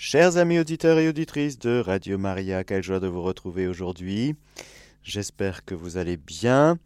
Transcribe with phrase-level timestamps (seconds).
[0.00, 4.36] Chers amis auditeurs et auditrices de Radio Maria, quelle joie de vous retrouver aujourd'hui.
[5.02, 6.78] J'espère que vous allez bien,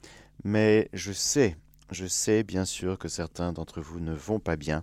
[0.45, 1.54] mais je sais,
[1.90, 4.83] je sais bien sûr que certains d'entre vous ne vont pas bien.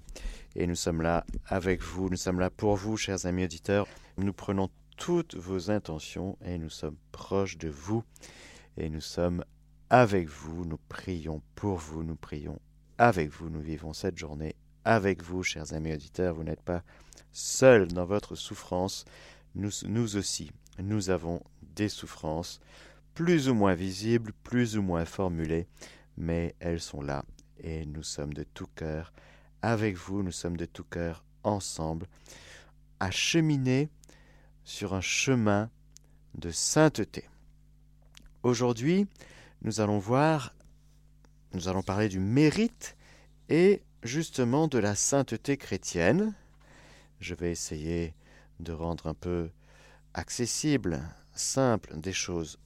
[0.55, 3.87] Et nous sommes là avec vous, nous sommes là pour vous, chers amis auditeurs.
[4.19, 8.03] Nous prenons toutes vos intentions et nous sommes proches de vous.
[8.77, 9.43] Et nous sommes
[9.89, 12.59] avec vous, nous prions pour vous, nous prions
[12.99, 14.55] avec vous, nous vivons cette journée
[14.85, 16.35] avec vous, chers amis auditeurs.
[16.35, 16.83] Vous n'êtes pas
[17.31, 19.05] Seul dans votre souffrance,
[19.55, 21.41] nous, nous aussi, nous avons
[21.75, 22.59] des souffrances,
[23.13, 25.67] plus ou moins visibles, plus ou moins formulées,
[26.17, 27.23] mais elles sont là,
[27.63, 29.13] et nous sommes de tout cœur
[29.61, 32.07] avec vous, nous sommes de tout cœur ensemble,
[32.99, 33.89] à cheminer
[34.63, 35.69] sur un chemin
[36.35, 37.25] de sainteté.
[38.43, 39.07] Aujourd'hui,
[39.61, 40.53] nous allons voir,
[41.53, 42.95] nous allons parler du mérite
[43.49, 46.33] et justement de la sainteté chrétienne,
[47.19, 48.13] je vais essayer
[48.59, 49.49] de rendre un peu
[50.13, 51.01] accessible,
[51.33, 52.59] simple, des choses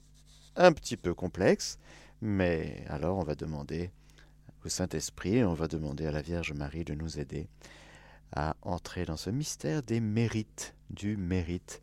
[0.56, 1.80] un petit peu complexes,
[2.22, 3.92] mais alors on va demander
[4.66, 7.48] au Saint-Esprit, on va demander à la Vierge Marie de nous aider
[8.36, 11.82] à entrer dans ce mystère des mérites, du mérite,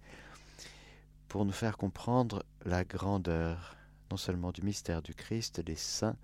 [1.28, 3.76] pour nous faire comprendre la grandeur,
[4.10, 6.16] non seulement du mystère du Christ, des saints,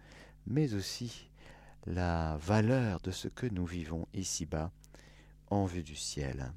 [0.47, 1.31] mais aussi
[1.87, 4.73] la valeur de ce que nous vivons ici-bas
[5.50, 6.52] en vue du ciel.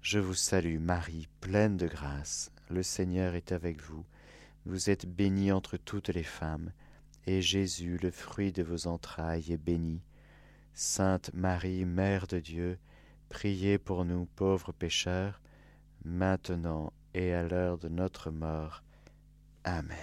[0.00, 4.04] Je vous salue Marie, pleine de grâce, le Seigneur est avec vous,
[4.64, 6.72] vous êtes bénie entre toutes les femmes,
[7.26, 10.00] et Jésus, le fruit de vos entrailles, est béni.
[10.72, 12.78] Sainte Marie, Mère de Dieu,
[13.28, 15.40] priez pour nous pauvres pécheurs,
[16.04, 18.82] maintenant et à l'heure de notre mort.
[19.64, 19.96] Amen.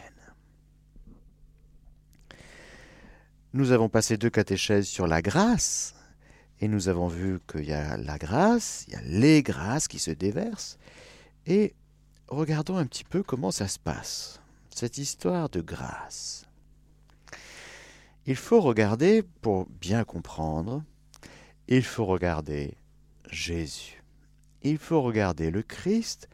[3.54, 5.95] Nous avons passé deux catéchèses sur la grâce,
[6.62, 10.00] et nous avons vu qu'il y a la grâce, il y a les grâces qui
[10.00, 10.78] se déversent.
[11.46, 11.74] Et
[12.28, 16.46] regardons un petit peu comment ça se passe, cette histoire de grâce.
[18.26, 20.84] Il faut regarder, pour bien comprendre,
[21.68, 22.76] il faut regarder
[23.30, 24.04] Jésus.
[24.64, 26.28] Il faut regarder le Christ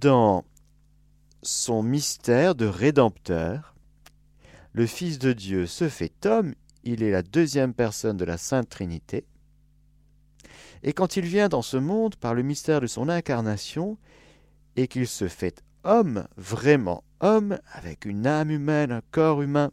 [0.00, 0.44] dans
[1.42, 3.74] son mystère de rédempteur.
[4.72, 8.68] Le Fils de Dieu se fait homme, il est la deuxième personne de la Sainte
[8.68, 9.26] Trinité.
[10.82, 13.98] Et quand il vient dans ce monde par le mystère de son incarnation,
[14.76, 19.70] et qu'il se fait homme, vraiment homme, avec une âme humaine, un corps humain,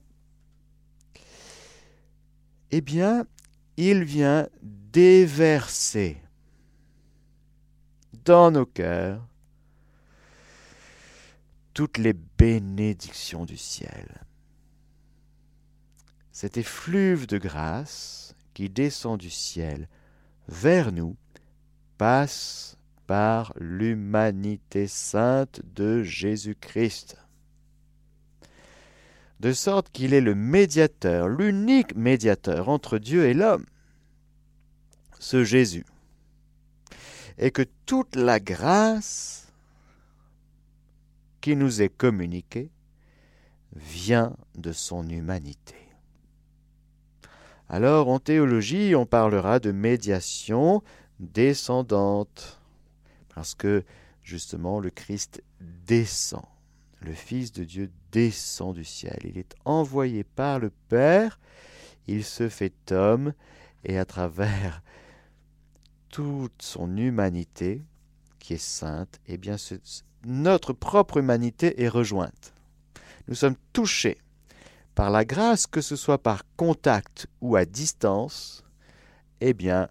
[2.72, 3.26] eh bien,
[3.78, 6.18] il vient déverser
[8.26, 9.26] dans nos cœurs
[11.74, 14.26] toutes les bénédictions du ciel.
[16.32, 19.88] Cet effluve de grâce qui descend du ciel
[20.48, 21.16] vers nous
[21.98, 27.18] passe par l'humanité sainte de Jésus-Christ.
[29.40, 33.66] De sorte qu'il est le médiateur, l'unique médiateur entre Dieu et l'homme,
[35.20, 35.86] ce Jésus.
[37.38, 39.48] Et que toute la grâce
[41.40, 42.72] qui nous est communiquée
[43.76, 45.87] vient de son humanité.
[47.70, 50.82] Alors en théologie, on parlera de médiation
[51.20, 52.62] descendante,
[53.36, 53.84] parce que
[54.24, 55.44] justement le Christ
[55.86, 56.46] descend,
[57.02, 61.40] le Fils de Dieu descend du ciel, il est envoyé par le Père,
[62.08, 63.34] il se fait homme,
[63.84, 64.82] et à travers
[66.10, 67.84] toute son humanité,
[68.40, 69.58] qui est sainte, eh bien
[70.26, 72.54] notre propre humanité est rejointe.
[73.28, 74.18] Nous sommes touchés
[74.98, 78.64] par la grâce, que ce soit par contact ou à distance,
[79.42, 79.90] eh bien,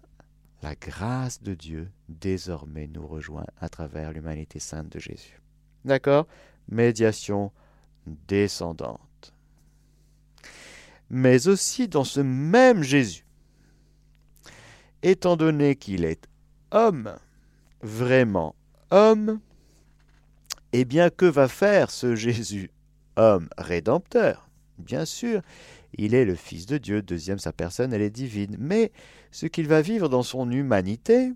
[0.61, 5.39] la grâce de Dieu désormais nous rejoint à travers l'humanité sainte de Jésus.
[5.85, 6.27] D'accord?
[6.67, 7.53] Médiation
[8.05, 9.33] descendante.
[11.09, 13.25] Mais aussi dans ce même Jésus,
[15.03, 16.27] étant donné qu'il est
[16.71, 17.15] homme,
[17.81, 18.55] vraiment
[18.91, 19.39] homme,
[20.73, 22.71] eh bien que va faire ce Jésus,
[23.15, 24.46] homme rédempteur?
[24.77, 25.41] Bien sûr,
[25.97, 28.91] il est le Fils de Dieu, deuxième sa personne, elle est divine, mais
[29.31, 31.33] ce qu'il va vivre dans son humanité,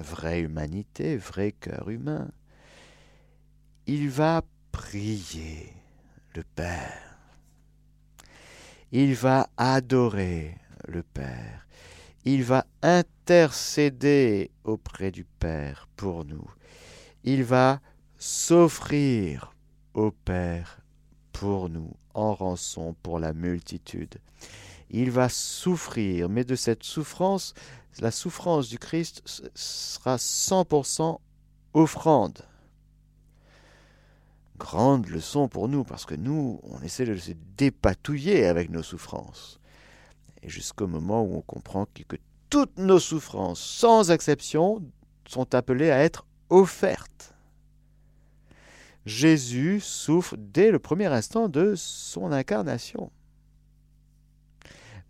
[0.00, 2.30] vraie humanité, vrai cœur humain,
[3.86, 4.42] il va
[4.72, 5.72] prier
[6.34, 7.18] le Père.
[8.92, 11.66] Il va adorer le Père.
[12.24, 16.50] Il va intercéder auprès du Père pour nous.
[17.24, 17.80] Il va
[18.18, 19.54] s'offrir
[19.94, 20.77] au Père
[21.38, 24.16] pour nous, en rançon pour la multitude.
[24.90, 27.54] Il va souffrir, mais de cette souffrance,
[28.00, 29.22] la souffrance du Christ
[29.54, 31.18] sera 100%
[31.74, 32.38] offrande.
[34.56, 39.60] Grande leçon pour nous, parce que nous, on essaie de se dépatouiller avec nos souffrances.
[40.42, 42.16] Et jusqu'au moment où on comprend que
[42.50, 44.82] toutes nos souffrances, sans exception,
[45.28, 47.32] sont appelées à être offertes.
[49.08, 53.10] Jésus souffre dès le premier instant de son incarnation.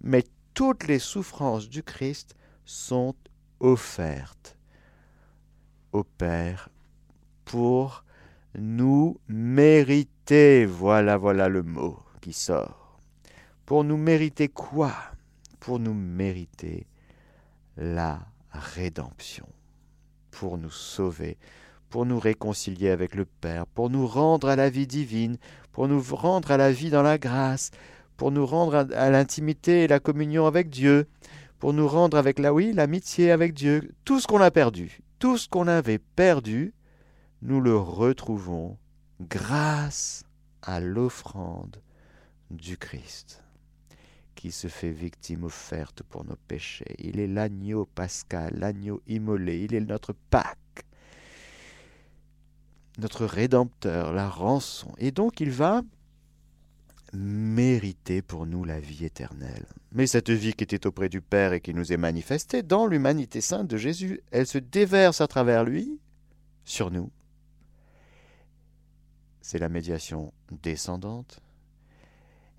[0.00, 0.24] Mais
[0.54, 3.16] toutes les souffrances du Christ sont
[3.58, 4.56] offertes
[5.90, 6.68] au Père
[7.44, 8.04] pour
[8.56, 10.64] nous mériter.
[10.64, 13.00] Voilà, voilà le mot qui sort.
[13.66, 14.94] Pour nous mériter quoi?
[15.58, 16.86] Pour nous mériter
[17.76, 18.20] la
[18.52, 19.48] rédemption,
[20.30, 21.36] pour nous sauver,
[21.90, 25.38] pour nous réconcilier avec le Père, pour nous rendre à la vie divine,
[25.72, 27.70] pour nous rendre à la vie dans la grâce,
[28.16, 31.06] pour nous rendre à, l'intimité et la communion avec Dieu,
[31.58, 35.38] pour nous rendre avec la oui, l'amitié avec Dieu, tout ce qu'on a perdu, tout
[35.38, 36.74] ce qu'on avait perdu,
[37.42, 38.76] nous le retrouvons
[39.20, 40.24] grâce
[40.62, 41.80] à l'offrande
[42.50, 43.42] du Christ,
[44.34, 46.96] qui se fait victime offerte pour nos péchés.
[46.98, 50.58] Il est l'agneau pascal, l'agneau immolé, il est notre Pâque,
[52.98, 54.92] notre Rédempteur, la rançon.
[54.98, 55.82] Et donc il va
[57.14, 59.66] mériter pour nous la vie éternelle.
[59.92, 63.40] Mais cette vie qui était auprès du Père et qui nous est manifestée dans l'humanité
[63.40, 65.98] sainte de Jésus, elle se déverse à travers lui
[66.64, 67.10] sur nous.
[69.40, 71.40] C'est la médiation descendante,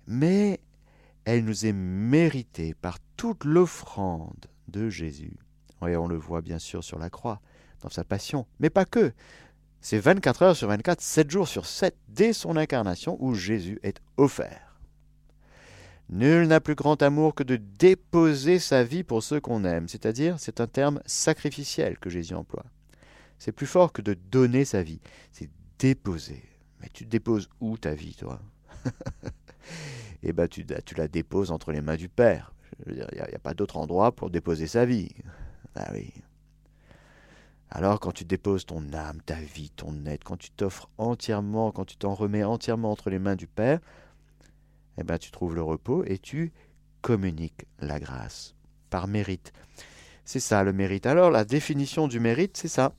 [0.08, 0.58] mais
[1.24, 5.36] elle nous est méritée par toute l'offrande de Jésus.
[5.86, 7.40] Et on le voit bien sûr sur la croix,
[7.82, 9.12] dans sa passion, mais pas que.
[9.80, 14.00] C'est 24 heures sur 24, 7 jours sur 7, dès son incarnation, où Jésus est
[14.16, 14.76] offert.
[16.10, 20.36] Nul n'a plus grand amour que de déposer sa vie pour ceux qu'on aime, c'est-à-dire
[20.38, 22.64] c'est un terme sacrificiel que Jésus emploie.
[23.38, 25.00] C'est plus fort que de donner sa vie,
[25.32, 25.48] c'est
[25.78, 26.42] déposer.
[26.80, 28.40] Mais tu déposes où ta vie, toi?
[30.22, 30.66] Eh bien, tu,
[30.98, 32.52] la déposes entre les mains du Père.
[32.86, 35.08] Il n'y a, a, pas d'autre endroit pour déposer sa vie.
[35.74, 36.12] Ah oui.
[37.70, 41.84] Alors quand tu déposes ton âme, ta vie, ton être, quand tu t'offres entièrement, quand
[41.84, 43.78] tu t'en remets entièrement entre les mains du Père,
[44.98, 46.52] eh ben tu trouves le repos et tu
[47.00, 48.54] communiques la grâce
[48.90, 49.52] par mérite.
[50.24, 51.06] C'est ça le mérite.
[51.06, 52.92] Alors la définition du mérite, c'est ça.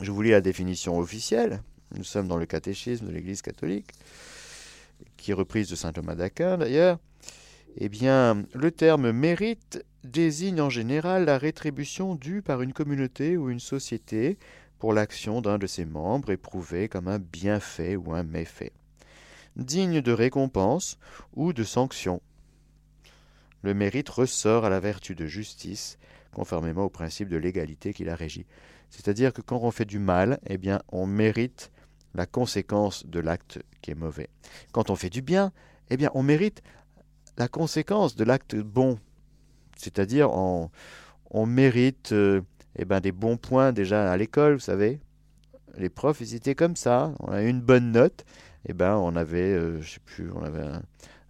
[0.00, 1.62] Je vous lis la définition officielle.
[1.94, 3.92] Nous sommes dans le catéchisme de l'Église catholique,
[5.16, 6.98] qui est reprise de saint Thomas d'Aquin d'ailleurs.
[7.76, 13.50] Eh bien, le terme mérite désigne en général la rétribution due par une communauté ou
[13.50, 14.38] une société
[14.78, 18.72] pour l'action d'un de ses membres éprouvée comme un bienfait ou un méfait,
[19.56, 20.98] digne de récompense
[21.34, 22.20] ou de sanction.
[23.62, 25.98] Le mérite ressort à la vertu de justice,
[26.32, 28.46] conformément au principe de l'égalité qui la régit.
[28.90, 31.72] C'est-à-dire que quand on fait du mal, eh bien, on mérite
[32.14, 34.28] la conséquence de l'acte qui est mauvais.
[34.72, 35.50] Quand on fait du bien,
[35.88, 36.62] eh bien, on mérite
[37.38, 38.98] la conséquence de l'acte bon
[39.76, 40.70] c'est-à-dire, on,
[41.46, 42.42] mérite euh,
[42.76, 45.00] eh ben, des bons points déjà à l'école, vous savez.
[45.76, 47.12] Les profs, ils étaient comme ça.
[47.20, 48.24] On a eu une bonne note.
[48.66, 49.80] Eh ben, on avait, euh,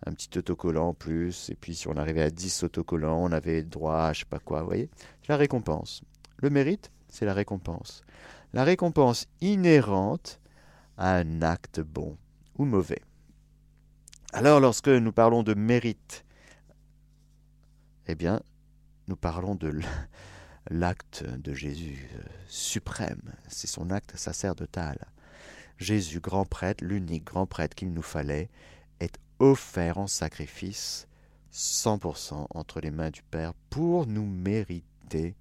[0.06, 1.50] un, petit autocollant en plus.
[1.50, 4.38] Et puis, si on arrivait à 10 autocollants, on avait droit à je sais pas
[4.38, 4.90] quoi, vous voyez.
[5.22, 6.02] C'est la récompense.
[6.38, 8.02] Le mérite, c'est la récompense.
[8.52, 10.40] La récompense inhérente
[10.96, 12.16] à un acte bon
[12.58, 13.00] ou mauvais.
[14.32, 16.24] Alors, lorsque nous parlons de mérite,
[18.06, 18.40] eh bien,
[19.08, 19.80] nous parlons de
[20.70, 23.34] l'acte de Jésus euh, suprême.
[23.48, 24.98] C'est son acte sacerdotal.
[25.78, 28.48] Jésus, grand prêtre, l'unique grand prêtre qu'il nous fallait,
[29.00, 31.08] est offert en sacrifice
[31.52, 35.34] 100% entre les mains du Père pour nous mériter.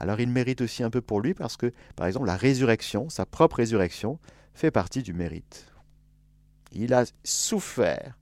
[0.00, 3.26] Alors il mérite aussi un peu pour lui parce que, par exemple, la résurrection, sa
[3.26, 4.18] propre résurrection,
[4.54, 5.66] fait partie du mérite.
[6.72, 8.18] Il a souffert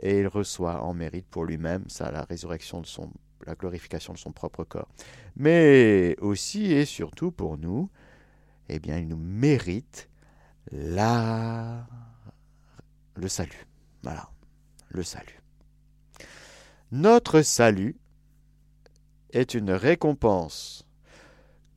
[0.00, 3.10] et il reçoit en mérite pour lui-même ça la résurrection de son
[3.46, 4.88] la glorification de son propre corps.
[5.36, 7.88] Mais aussi et surtout pour nous,
[8.68, 10.08] eh bien, il nous mérite
[10.70, 11.86] la
[13.14, 13.66] le salut.
[14.02, 14.28] Voilà,
[14.90, 15.40] le salut.
[16.92, 17.96] Notre salut
[19.32, 20.86] est une récompense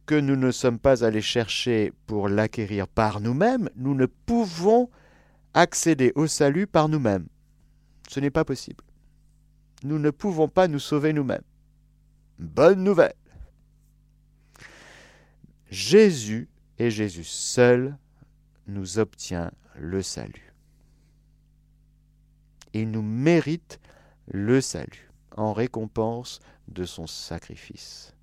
[0.06, 4.90] que nous ne sommes pas allés chercher pour l'acquérir par nous-mêmes, nous ne pouvons
[5.54, 7.28] accéder au salut par nous-mêmes.
[8.10, 8.84] Ce n'est pas possible.
[9.84, 11.43] Nous ne pouvons pas nous sauver nous-mêmes.
[12.39, 13.13] Bonne nouvelle.
[15.70, 17.98] Jésus et Jésus seul
[18.67, 20.53] nous obtient le salut.
[22.74, 23.79] Il nous mérite
[24.27, 25.08] le salut.
[25.38, 28.13] en récompense de son sacrifice,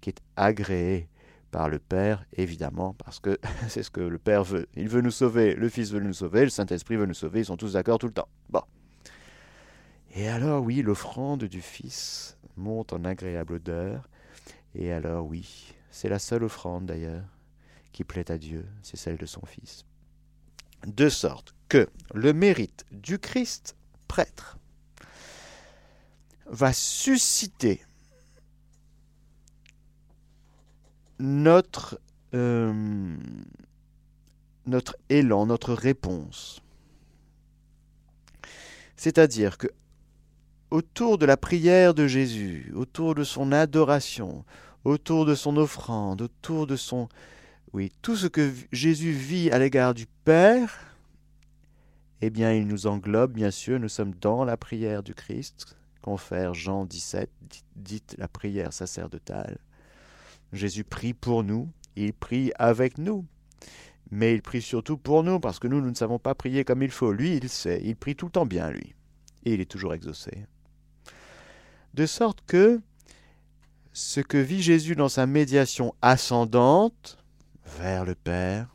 [0.00, 1.08] qui est agréé
[1.52, 4.66] par le Père, évidemment, parce que c'est ce que le Père veut.
[4.74, 7.44] Il veut nous sauver, le Fils veut nous sauver, le Saint-Esprit veut nous sauver, ils
[7.46, 8.28] sont tous d'accord tout le temps.
[8.50, 8.62] Bon.
[10.14, 14.08] Et alors oui, l'offrande du Fils monte en agréable odeur,
[14.74, 17.24] et alors oui, c'est la seule offrande d'ailleurs
[17.92, 19.84] qui plaît à Dieu, c'est celle de son Fils.
[20.86, 24.58] De sorte que le mérite du Christ prêtre
[26.46, 27.82] va susciter
[31.18, 32.00] notre,
[32.34, 33.16] euh,
[35.08, 36.62] élan, notre réponse.
[38.96, 39.68] C'est-à-dire que
[40.70, 44.44] autour de la prière de Jésus, autour de son adoration,
[44.84, 47.08] autour de son offrande, autour de son...
[47.72, 50.88] Oui, tout ce que Jésus vit à l'égard du Père,
[52.20, 56.54] eh bien, il nous englobe, bien sûr, nous sommes dans la prière du Christ, confère
[56.54, 57.30] Jean 17,
[57.76, 59.58] dite la prière sacerdotale.
[60.52, 63.26] Jésus prie pour nous, il prie avec nous.
[64.10, 66.82] Mais il prie surtout pour nous, parce que nous, nous ne savons pas prier comme
[66.82, 67.12] il faut.
[67.12, 68.94] Lui, il sait, il prie tout le temps bien, lui.
[69.44, 70.46] Et il est toujours exaucé.
[71.98, 72.80] De sorte que
[73.92, 77.18] ce que vit Jésus dans sa médiation ascendante
[77.80, 78.68] vers le Père,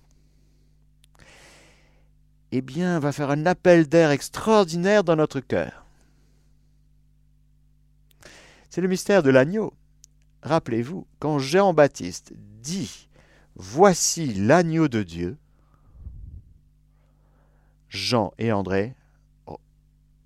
[2.51, 5.85] eh bien, va faire un appel d'air extraordinaire dans notre cœur.
[8.69, 9.73] C'est le mystère de l'agneau.
[10.41, 13.07] Rappelez-vous, quand Jean-Baptiste dit
[13.55, 15.37] Voici l'agneau de Dieu,
[17.87, 18.95] Jean et André,
[19.45, 19.61] oh,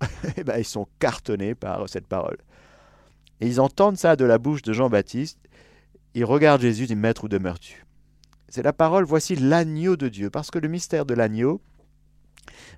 [0.36, 2.38] eh ben, ils sont cartonnés par cette parole.
[3.40, 5.38] Et ils entendent ça de la bouche de Jean-Baptiste.
[6.14, 7.84] Ils regardent Jésus et disent Maître, où demeures-tu?
[8.48, 10.30] C'est la parole Voici l'agneau de Dieu.
[10.30, 11.60] Parce que le mystère de l'agneau,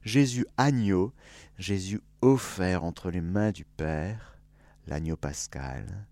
[0.03, 1.13] Jésus agneau,
[1.59, 4.39] Jésus offert entre les mains du Père,
[4.87, 6.07] l'agneau pascal,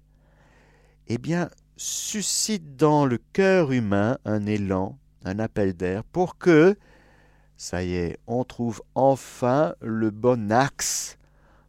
[1.08, 6.76] eh bien, suscite dans le cœur humain un élan, un appel d'air, pour que,
[7.56, 11.18] ça y est, on trouve enfin le bon axe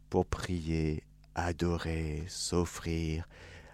[0.08, 1.02] pour prier,
[1.34, 3.26] adorer, s'offrir,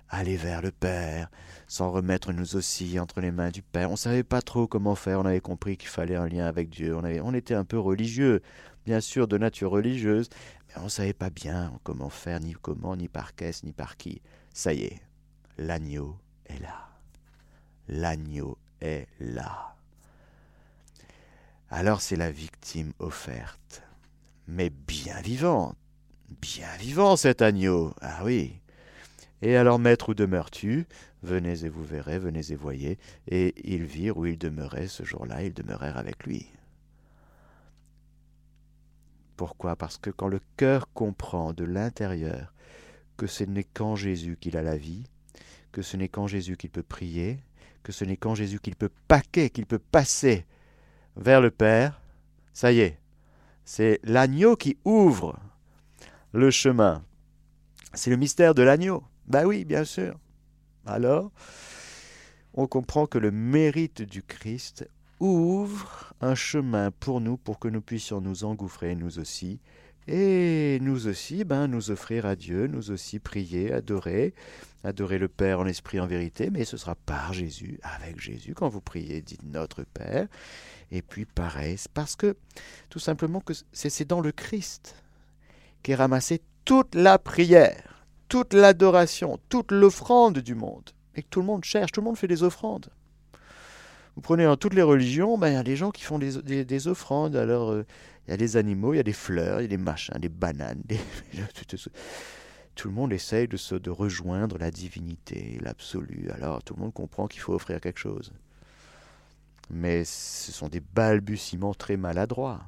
[0.09, 1.31] aller vers le Père,
[1.67, 3.89] s'en remettre nous aussi entre les mains du Père.
[3.89, 6.69] On ne savait pas trop comment faire, on avait compris qu'il fallait un lien avec
[6.69, 8.43] Dieu, on, on était un peu religieux,
[8.85, 10.29] bien sûr de nature religieuse,
[10.69, 13.97] mais on ne savait pas bien comment faire, ni comment, ni par qu'est-ce, ni par
[13.97, 14.23] qui.
[14.53, 15.01] Ça y est,
[15.59, 16.89] l'agneau est là.
[17.89, 19.75] L'agneau est là.
[21.69, 23.83] Alors c'est la victime offerte,
[24.47, 25.77] mais bien vivante.
[26.29, 27.95] Bien vivant cet agneau.
[28.01, 28.61] Ah oui.
[29.43, 30.87] Et alors, maître, où demeures-tu?
[31.23, 32.99] Venez et vous verrez, venez et voyez.
[33.29, 36.47] Et ils virent où il demeurait ce jour-là, ils demeurèrent avec lui.
[39.37, 39.77] Pourquoi?
[39.77, 42.55] Parce que quand le cœur comprend de l'intérieur
[43.17, 45.05] que ce n'est qu'en Jésus qu'il a la vie,
[45.73, 47.39] que ce n'est qu'en Jésus qu'il peut prier,
[47.83, 50.47] que ce n'est qu'en Jésus qu'il peut paquer, qu'il peut passer
[51.17, 52.01] vers le Père,
[52.53, 52.99] ça y est,
[53.65, 55.39] c'est l'agneau qui ouvre
[56.37, 57.03] le chemin.
[57.95, 59.03] C'est le mystère de l'agneau.
[59.27, 60.19] Ben oui, bien sûr.
[60.85, 61.33] Alors,
[62.53, 64.87] on comprend que le mérite du Christ
[65.19, 69.61] ouvre un chemin pour nous, pour que nous puissions nous engouffrer, nous aussi,
[70.09, 74.35] et nous aussi, ben, nous offrir à Dieu, nous aussi prier, adorer,
[74.85, 78.53] adorer le Père en esprit, en vérité, mais ce sera par Jésus, avec Jésus.
[78.53, 80.29] Quand vous priez, dites notre Père.
[80.93, 82.37] Et puis pareil, parce que
[82.91, 84.95] tout simplement que c'est dans le Christ
[85.87, 90.91] qu'est ramassée toute la prière, toute l'adoration, toute l'offrande du monde.
[91.15, 92.89] Et que tout le monde cherche, tout le monde fait des offrandes.
[94.17, 96.89] Vous prenez dans toutes les religions, ben, il y a des gens qui font des,
[96.89, 97.37] offrandes.
[97.37, 97.87] Alors, euh,
[98.27, 100.19] il y a des animaux, il y a des fleurs, il y a des machins,
[100.19, 100.83] des bananes.
[102.75, 106.31] tout le monde essaye de, se, de rejoindre la divinité, l'absolu.
[106.35, 108.33] Alors tout le monde comprend qu'il faut offrir quelque chose.
[109.71, 112.61] Mais ce sont des balbutiements très maladroits.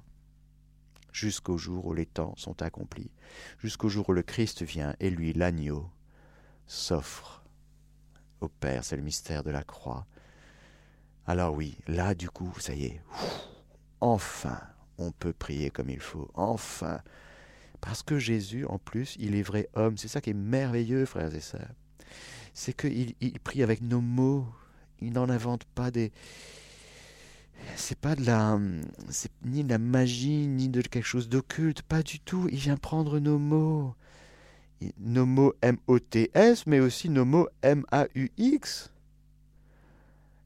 [1.18, 3.10] Jusqu'au jour où les temps sont accomplis,
[3.58, 5.90] jusqu'au jour où le Christ vient et lui, l'agneau,
[6.68, 7.42] s'offre
[8.40, 8.84] au Père.
[8.84, 10.06] C'est le mystère de la croix.
[11.26, 13.02] Alors oui, là du coup, ça y est,
[14.00, 14.60] enfin,
[14.96, 16.30] on peut prier comme il faut.
[16.34, 17.00] Enfin.
[17.80, 19.96] Parce que Jésus, en plus, il est vrai homme.
[19.96, 21.75] C'est ça qui est merveilleux, frères et sœurs.
[22.54, 24.46] C'est qu'il il prie avec nos mots.
[25.00, 26.12] Il n'en invente pas des.
[27.76, 28.58] C'est pas de la.
[29.08, 31.82] C'est ni de la magie, ni de quelque chose d'occulte.
[31.82, 32.48] Pas du tout.
[32.50, 33.94] Il vient prendre nos mots.
[34.98, 38.92] Nos mots M-O-T-S, mais aussi nos mots M-A-U-X.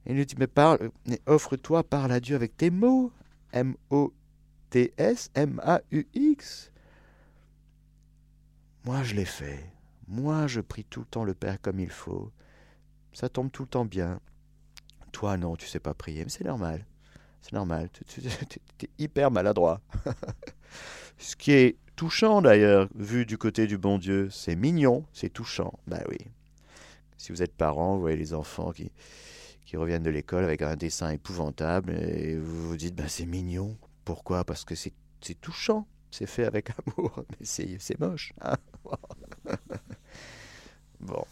[0.06, 0.90] Il nous dit, mais parle,
[1.26, 3.12] offre-toi, parle à Dieu avec tes mots.
[3.52, 4.16] M-O-T-S.
[4.72, 6.72] T-S-M-A-U-X.
[8.86, 9.70] Moi, je l'ai fait.
[10.08, 12.32] Moi, je prie tout le temps le Père comme il faut.
[13.12, 14.18] Ça tombe tout le temps bien.
[15.12, 16.86] Toi, non, tu sais pas prier, mais c'est normal.
[17.42, 17.90] C'est normal.
[18.08, 19.80] Tu es hyper maladroit.
[21.18, 25.78] Ce qui est touchant d'ailleurs, vu du côté du bon Dieu, c'est mignon, c'est touchant.
[25.86, 26.18] Ben oui.
[27.18, 28.90] Si vous êtes parent, vous voyez les enfants qui,
[29.64, 33.76] qui reviennent de l'école avec un dessin épouvantable et vous vous dites, ben c'est mignon.
[34.04, 34.44] Pourquoi?
[34.44, 34.94] Parce que c'est
[35.40, 38.32] touchant, c'est fait avec amour, mais c'est moche.
[38.40, 38.56] Hein
[41.00, 41.24] bon,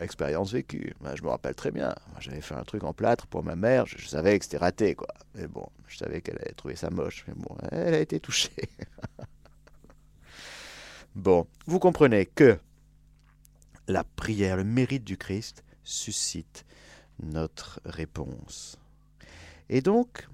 [0.00, 0.94] expérience vécue.
[1.14, 1.94] je me rappelle très bien.
[2.20, 3.86] J'avais fait un truc en plâtre pour ma mère.
[3.86, 5.08] Je, savais que c'était raté, quoi.
[5.34, 7.24] Mais bon, je savais qu'elle allait trouver ça moche.
[7.28, 8.68] Mais bon, elle a été touchée.
[11.14, 12.58] bon, vous comprenez que
[13.86, 16.64] la prière, le mérite du Christ suscite
[17.22, 18.78] notre réponse.
[19.68, 20.28] Et donc,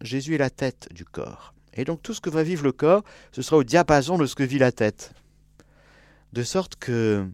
[0.00, 1.54] Jésus est la tête du corps.
[1.74, 4.34] Et donc tout ce que va vivre le corps, ce sera au diapason de ce
[4.34, 5.12] que vit la tête.
[6.32, 7.26] De sorte que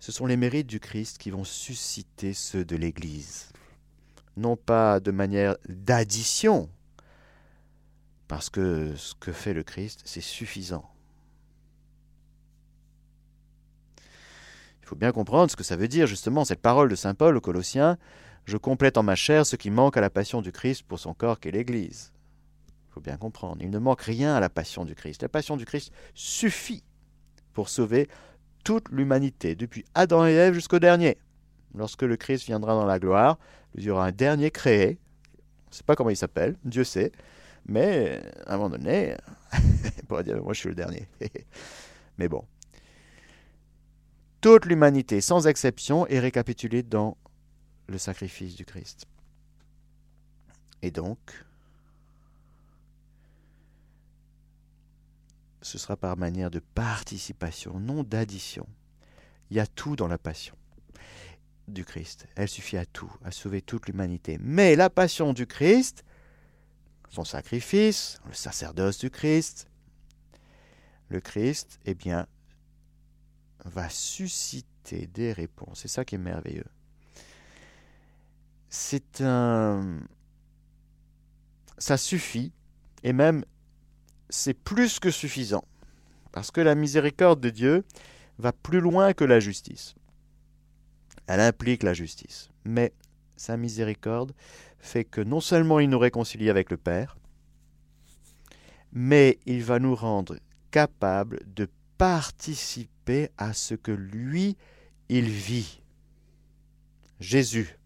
[0.00, 3.50] ce sont les mérites du Christ qui vont susciter ceux de l'Église.
[4.36, 6.68] Non pas de manière d'addition,
[8.28, 10.90] parce que ce que fait le Christ, c'est suffisant.
[14.82, 17.36] Il faut bien comprendre ce que ça veut dire justement cette parole de Saint Paul
[17.36, 17.96] aux Colossiens,
[18.44, 21.14] Je complète en ma chair ce qui manque à la passion du Christ pour son
[21.14, 22.12] corps qu'est l'Église.
[22.90, 25.22] Il faut bien comprendre, il ne manque rien à la passion du Christ.
[25.22, 26.84] La passion du Christ suffit
[27.54, 28.08] pour sauver
[28.64, 31.18] toute l'humanité, depuis Adam et Ève jusqu'au dernier.
[31.74, 33.38] Lorsque le Christ viendra dans la gloire,
[33.74, 34.98] il y aura un dernier créé.
[35.66, 37.12] On ne sait pas comment il s'appelle, Dieu sait.
[37.66, 39.16] Mais à un moment donné,
[39.96, 41.06] il pourrait dire Moi, je suis le dernier.
[42.18, 42.44] mais bon.
[44.40, 47.16] Toute l'humanité, sans exception, est récapitulée dans
[47.86, 49.06] le sacrifice du Christ.
[50.82, 51.18] Et donc,
[55.64, 58.68] ce sera par manière de participation, non d'addition.
[59.50, 60.54] Il y a tout dans la passion
[61.68, 62.26] du Christ.
[62.36, 64.36] Elle suffit à tout, à sauver toute l'humanité.
[64.42, 66.04] Mais la passion du Christ,
[67.08, 69.66] son sacrifice, le sacerdoce du Christ,
[71.08, 72.26] le Christ, eh bien,
[73.64, 75.80] va susciter des réponses.
[75.80, 76.66] C'est ça qui est merveilleux.
[78.68, 80.00] C'est un...
[81.78, 82.52] Ça suffit,
[83.02, 83.46] et même
[84.28, 85.64] c'est plus que suffisant.
[86.32, 87.84] Parce que la miséricorde de Dieu
[88.38, 89.94] va plus loin que la justice.
[91.26, 92.50] Elle implique la justice.
[92.64, 92.92] Mais
[93.36, 94.32] sa miséricorde
[94.78, 97.16] fait que non seulement il nous réconcilie avec le Père,
[98.92, 100.36] mais il va nous rendre
[100.70, 104.56] capables de participer à ce que lui,
[105.08, 105.82] il vit.
[107.20, 107.78] Jésus.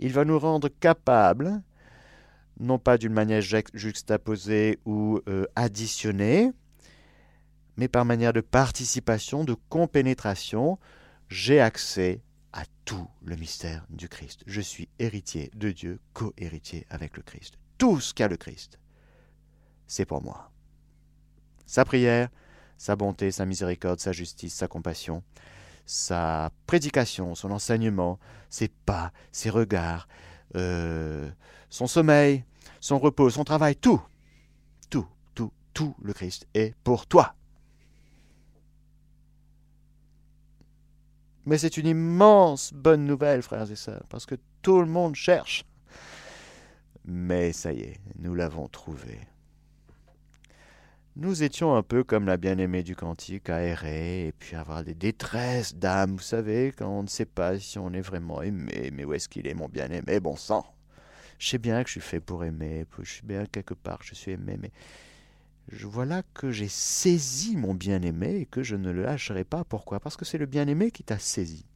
[0.00, 1.62] Il va nous rendre capables
[2.58, 6.52] non pas d'une manière juxtaposée ou euh, additionnée,
[7.76, 10.78] mais par manière de participation, de compénétration,
[11.28, 14.42] j'ai accès à tout le mystère du Christ.
[14.46, 17.54] Je suis héritier de Dieu, co-héritier avec le Christ.
[17.76, 18.78] Tout ce qu'a le Christ,
[19.86, 20.50] c'est pour moi.
[21.66, 22.28] Sa prière,
[22.78, 25.22] sa bonté, sa miséricorde, sa justice, sa compassion,
[25.84, 28.18] sa prédication, son enseignement,
[28.50, 30.08] ses pas, ses regards,
[30.56, 31.30] euh,
[31.70, 32.44] son sommeil,
[32.80, 34.00] son repos, son travail, tout,
[34.90, 37.34] tout, tout, tout le Christ est pour toi.
[41.46, 45.64] Mais c'est une immense bonne nouvelle, frères et sœurs, parce que tout le monde cherche.
[47.06, 49.18] Mais ça y est, nous l'avons trouvé.
[51.20, 55.74] Nous étions un peu comme la bien-aimée du cantique à et puis avoir des détresses
[55.74, 59.12] d'âme, vous savez, quand on ne sait pas si on est vraiment aimé, mais où
[59.12, 60.64] est-ce qu'il est mon bien-aimé, bon sang
[61.40, 64.14] je sais bien que je suis fait pour aimer, je suis bien quelque part, je
[64.14, 64.70] suis aimé, mais
[65.72, 69.64] je voilà que j'ai saisi mon bien-aimé et que je ne le lâcherai pas.
[69.64, 69.98] Pourquoi?
[69.98, 71.66] Parce que c'est le bien-aimé qui t'a saisi.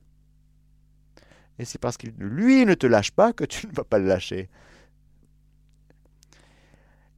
[1.59, 4.07] Et c'est parce que lui ne te lâche pas que tu ne vas pas le
[4.07, 4.49] lâcher.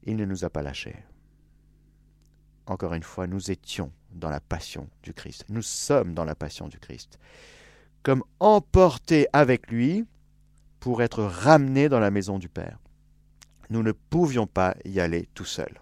[0.05, 0.97] Il ne nous a pas lâchés.
[2.67, 5.45] Encore une fois, nous étions dans la passion du Christ.
[5.49, 7.19] Nous sommes dans la passion du Christ.
[8.03, 10.07] Comme emportés avec lui,
[10.85, 12.79] pour être ramenés dans la maison du Père.
[13.71, 15.81] Nous ne pouvions pas y aller tout seuls.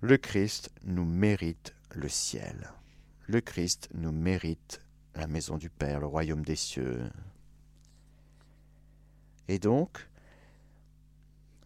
[0.00, 2.70] Le Christ nous mérite le ciel.
[3.26, 4.80] Le Christ nous mérite
[5.14, 7.10] la maison du Père, le royaume des cieux.
[9.48, 10.08] Et donc,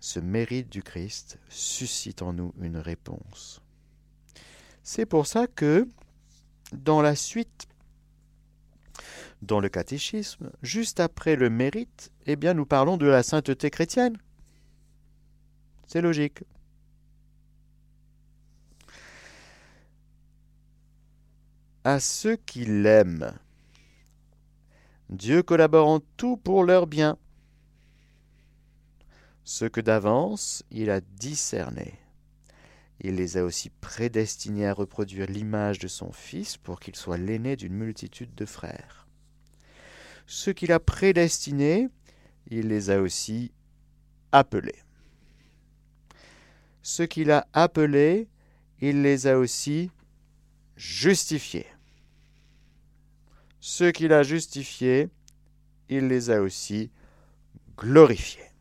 [0.02, 3.62] ce mérite du Christ suscite en nous une réponse.
[4.82, 5.86] C'est pour ça que,
[6.72, 7.68] dans la suite
[9.42, 14.16] dans le catéchisme, juste après le mérite, eh bien nous parlons de la sainteté chrétienne.
[15.86, 16.42] C'est logique.
[21.84, 23.36] à ceux qui l'aiment.
[25.10, 27.18] Dieu collabore en tout pour leur bien.
[29.44, 31.98] Ce que d'avance il a discerné.
[33.00, 37.56] Il les a aussi prédestinés à reproduire l'image de son Fils pour qu'il soit l'aîné
[37.56, 39.08] d'une multitude de frères.
[40.26, 41.88] Ce qu'il a prédestinés,
[42.48, 43.52] il les a aussi
[44.30, 44.78] appelés.
[46.82, 48.28] Ce qu'il a appelés,
[48.80, 49.90] il les a aussi
[50.76, 51.66] justifiés.
[53.60, 55.08] Ce qu'il a justifiés,
[55.88, 56.90] il les a aussi
[57.76, 58.51] glorifiés.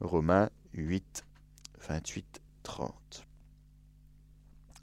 [0.00, 1.24] Romains 8,
[1.88, 3.26] 28, 30.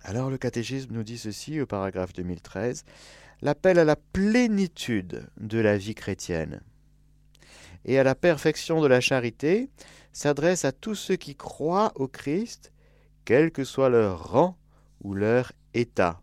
[0.04, 2.86] Alors le catéchisme nous dit ceci au paragraphe 2013,
[3.42, 6.62] l'appel à la plénitude de la vie chrétienne
[7.86, 9.70] et à la perfection de la charité
[10.14, 12.72] s'adresse à tous ceux qui croient au Christ,
[13.26, 14.58] quel que soit leur rang
[15.04, 16.22] ou leur état.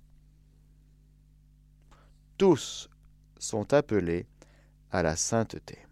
[2.37, 2.89] Tous
[3.39, 4.27] sont appelés
[4.91, 5.88] à la sainteté.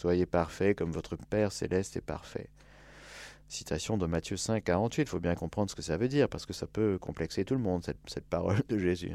[0.00, 2.48] Soyez parfaits comme votre Père céleste est parfait.
[3.48, 5.02] Citation de Matthieu 5, 48.
[5.02, 7.52] Il faut bien comprendre ce que ça veut dire, parce que ça peut complexer tout
[7.52, 9.12] le monde, cette, parole de Jésus.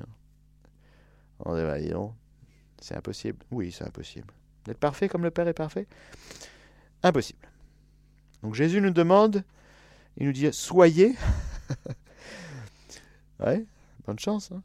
[1.39, 2.13] On dit, bah,
[2.79, 3.43] c'est impossible.
[3.49, 4.31] Oui, c'est impossible.
[4.65, 5.87] D'être parfait comme le Père est parfait?
[7.01, 7.49] Impossible.
[8.43, 9.43] Donc Jésus nous demande,
[10.17, 11.15] il nous dit, soyez.
[13.39, 13.65] ouais,
[14.05, 14.51] bonne chance.
[14.51, 14.61] Hein.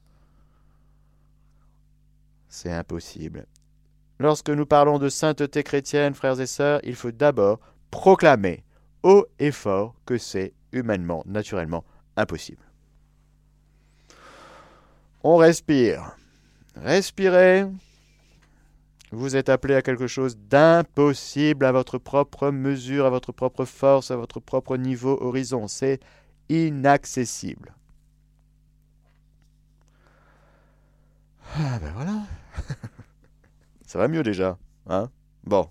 [2.50, 3.46] c'est impossible.
[4.20, 7.58] Lorsque nous parlons de sainteté chrétienne, frères et sœurs, il faut d'abord
[7.90, 8.62] proclamer
[9.02, 11.84] haut et fort que c'est humainement, naturellement
[12.18, 12.62] impossible.
[15.24, 16.16] On respire.
[16.76, 17.64] Respirez.
[19.10, 24.10] Vous êtes appelé à quelque chose d'impossible à votre propre mesure, à votre propre force,
[24.10, 25.66] à votre propre niveau horizon.
[25.66, 25.98] C'est
[26.50, 27.74] inaccessible.
[31.56, 32.22] Ah ben voilà.
[33.90, 35.10] Ça va mieux déjà, hein?
[35.42, 35.68] Bon.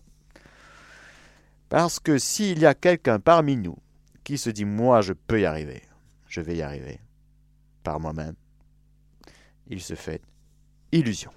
[1.70, 3.78] Parce que s'il y a quelqu'un parmi nous
[4.26, 5.84] qui se dit moi je peux y arriver,
[6.28, 7.00] je vais y arriver
[7.82, 8.36] par moi-même,
[9.68, 10.22] il se fait
[10.92, 11.32] illusion.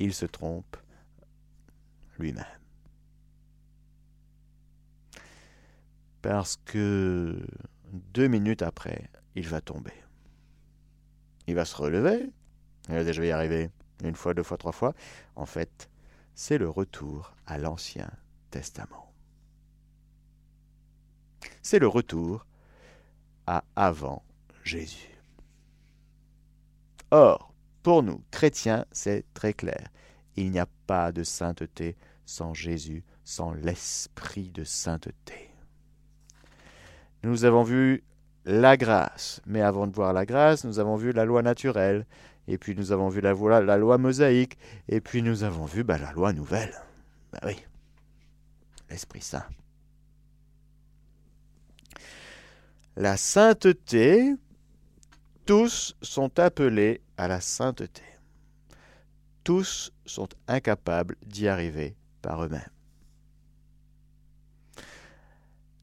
[0.00, 0.76] Il se trompe
[2.18, 2.44] lui-même.
[6.20, 7.46] Parce que
[7.92, 9.94] deux minutes après, il va tomber.
[11.46, 12.28] Il va se relever.
[12.88, 13.70] Il va vais y arriver
[14.04, 14.94] une fois, deux fois, trois fois.
[15.36, 15.88] En fait,
[16.34, 18.10] c'est le retour à l'Ancien
[18.50, 19.12] Testament.
[21.62, 22.46] C'est le retour
[23.46, 24.22] à avant
[24.62, 25.10] Jésus.
[27.10, 29.88] Or, pour nous, chrétiens, c'est très clair.
[30.36, 35.50] Il n'y a pas de sainteté sans Jésus, sans l'esprit de sainteté.
[37.22, 38.02] Nous avons vu
[38.44, 42.06] la grâce, mais avant de voir la grâce, nous avons vu la loi naturelle,
[42.46, 43.32] et puis nous avons vu la,
[43.76, 46.74] loi mosaïque, et puis nous avons vu bah, la loi nouvelle.
[47.32, 47.56] Ben oui,
[48.90, 49.44] l'Esprit Saint.
[52.96, 54.34] La sainteté,
[55.46, 58.02] tous sont appelés à la sainteté.
[59.42, 62.62] Tous sont incapables d'y arriver par eux-mêmes.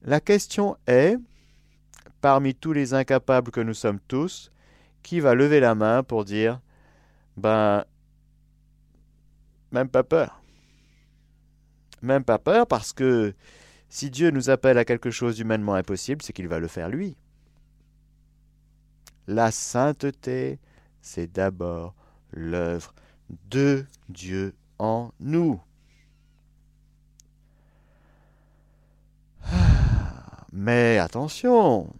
[0.04, 1.17] La question est,
[2.21, 4.52] parmi tous les incapables que nous sommes tous,
[5.03, 6.59] qui va lever la main pour dire
[7.37, 7.85] Ben,
[9.71, 10.41] même pas peur.
[12.01, 13.33] Même pas peur parce que
[13.89, 17.17] si Dieu nous appelle à quelque chose d'humainement impossible, c'est qu'il va le faire lui.
[19.27, 20.59] La sainteté,
[21.01, 21.93] c'est d'abord
[22.31, 22.93] l'œuvre
[23.49, 25.61] de Dieu en nous.
[30.51, 31.93] Mais attention,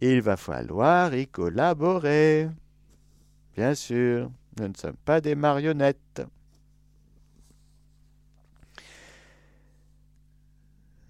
[0.00, 2.48] il va falloir y collaborer.
[3.56, 6.22] Bien sûr, nous ne sommes pas des marionnettes.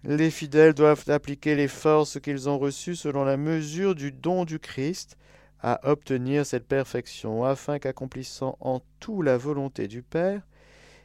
[0.05, 4.61] Les fidèles doivent appliquer les forces qu'ils ont reçues selon la mesure du don du
[4.61, 5.17] Christ
[5.61, 10.43] à obtenir cette perfection, afin qu'accomplissant en tout la volonté du Père,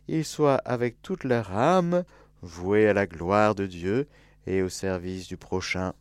[0.08, 2.04] ils soient avec toute leur âme
[2.44, 4.08] voués à la gloire de Dieu
[4.46, 5.94] et au service du prochain.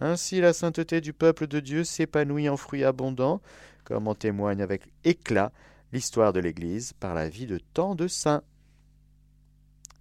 [0.00, 3.40] Ainsi la sainteté du peuple de Dieu s'épanouit en fruits abondants,
[3.84, 5.52] comme en témoigne avec éclat
[5.92, 8.42] l'histoire de l'Église par la vie de tant de saints.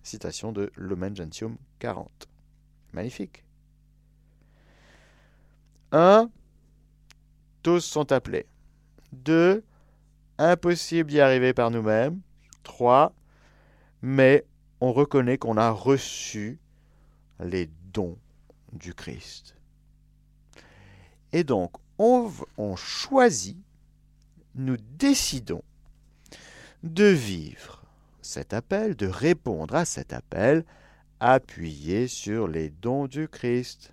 [0.01, 2.27] Citation de Lumen Gentium 40.
[2.93, 3.43] Magnifique.
[5.91, 6.29] 1.
[7.62, 8.47] Tous sont appelés.
[9.13, 9.63] 2.
[10.39, 12.19] Impossible d'y arriver par nous-mêmes.
[12.63, 13.13] 3.
[14.01, 14.45] Mais
[14.82, 16.60] on reconnaît qu'on a reçu
[17.39, 18.17] les dons
[18.73, 19.56] du Christ.
[21.34, 23.58] Et donc, on, choisit,
[24.54, 25.63] nous décidons
[26.84, 27.84] de vivre
[28.22, 30.63] cet appel, de répondre à cet appel,
[31.19, 33.91] appuyé sur les dons du Christ.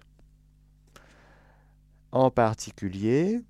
[2.12, 3.40] En particulier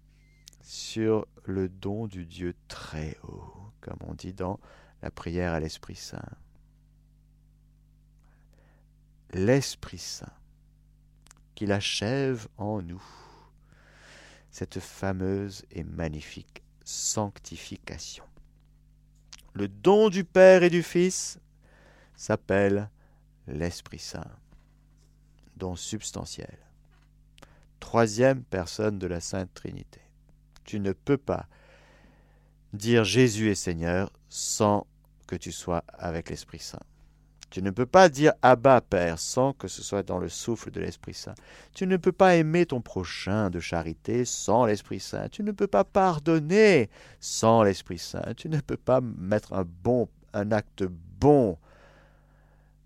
[0.62, 4.60] sur le don du Dieu très haut, comme on dit dans
[5.02, 6.22] la prière à l'Esprit Saint.
[9.32, 10.32] L'Esprit Saint,
[11.56, 13.02] qu'il achève en nous
[14.50, 18.24] cette fameuse et magnifique sanctification.
[19.52, 21.38] Le don du Père et du Fils
[22.16, 22.90] s'appelle
[23.46, 24.30] l'Esprit Saint,
[25.56, 26.58] don substantiel.
[27.80, 30.00] Troisième personne de la Sainte Trinité.
[30.64, 31.48] Tu ne peux pas
[32.72, 34.86] dire Jésus est Seigneur sans
[35.26, 36.78] que tu sois avec l'Esprit Saint.
[37.50, 40.80] Tu ne peux pas dire Abba Père sans que ce soit dans le souffle de
[40.80, 41.34] l'Esprit Saint.
[41.74, 45.28] Tu ne peux pas aimer ton prochain de charité sans l'Esprit Saint.
[45.28, 48.34] Tu ne peux pas pardonner sans l'Esprit Saint.
[48.36, 50.84] Tu ne peux pas mettre un bon un acte
[51.18, 51.58] bon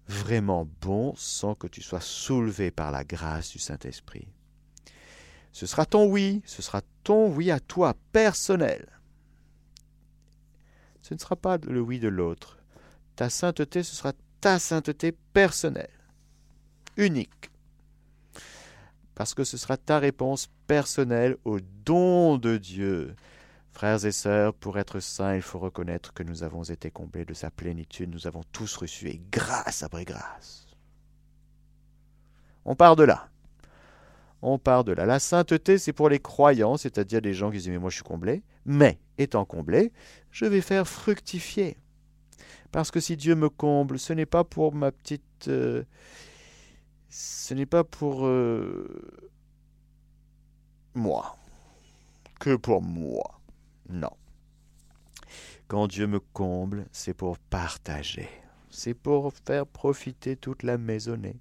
[0.08, 4.28] vraiment bon sans que tu sois soulevé par la grâce du Saint-Esprit.
[5.52, 8.88] Ce sera ton oui, ce sera ton oui à toi personnel.
[11.02, 12.58] Ce ne sera pas le oui de l'autre.
[13.16, 14.12] Ta sainteté, ce sera
[14.44, 15.88] ta sainteté personnelle,
[16.98, 17.50] unique.
[19.14, 23.16] Parce que ce sera ta réponse personnelle au don de Dieu.
[23.72, 27.32] Frères et sœurs, pour être saints, il faut reconnaître que nous avons été comblés de
[27.32, 30.66] sa plénitude, nous avons tous reçu, et grâce après grâce.
[32.66, 33.30] On part de là.
[34.42, 35.06] On part de là.
[35.06, 38.04] La sainteté, c'est pour les croyants, c'est-à-dire les gens qui disent Mais moi je suis
[38.04, 38.42] comblé.
[38.66, 39.90] Mais, étant comblé,
[40.30, 41.78] je vais faire fructifier.
[42.74, 45.46] Parce que si Dieu me comble, ce n'est pas pour ma petite...
[45.46, 45.84] Euh,
[47.08, 49.22] ce n'est pas pour euh,
[50.92, 51.36] moi.
[52.40, 53.40] Que pour moi.
[53.88, 54.10] Non.
[55.68, 58.28] Quand Dieu me comble, c'est pour partager.
[58.70, 61.36] C'est pour faire profiter toute la maisonnée.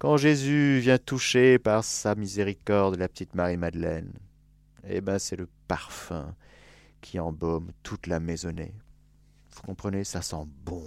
[0.00, 4.12] Quand Jésus vient toucher par sa miséricorde la petite Marie-Madeleine,
[4.82, 6.34] eh ben c'est le parfum
[7.00, 8.74] qui embaume toute la maisonnée.
[9.54, 10.84] Vous comprenez, ça sent bon.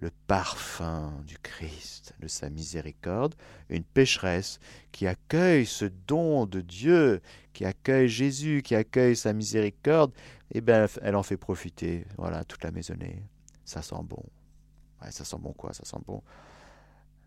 [0.00, 3.34] Le parfum du Christ, de sa miséricorde,
[3.70, 4.58] une pécheresse
[4.92, 10.12] qui accueille ce don de Dieu, qui accueille Jésus, qui accueille sa miséricorde,
[10.52, 13.22] eh bien, elle en fait profiter, voilà, toute la maisonnée.
[13.64, 14.22] Ça sent bon.
[15.10, 15.72] ça sent bon quoi?
[15.72, 16.22] Ça sent bon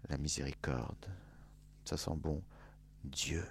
[0.09, 1.05] la miséricorde.
[1.83, 2.41] Ça sent bon
[3.03, 3.43] Dieu.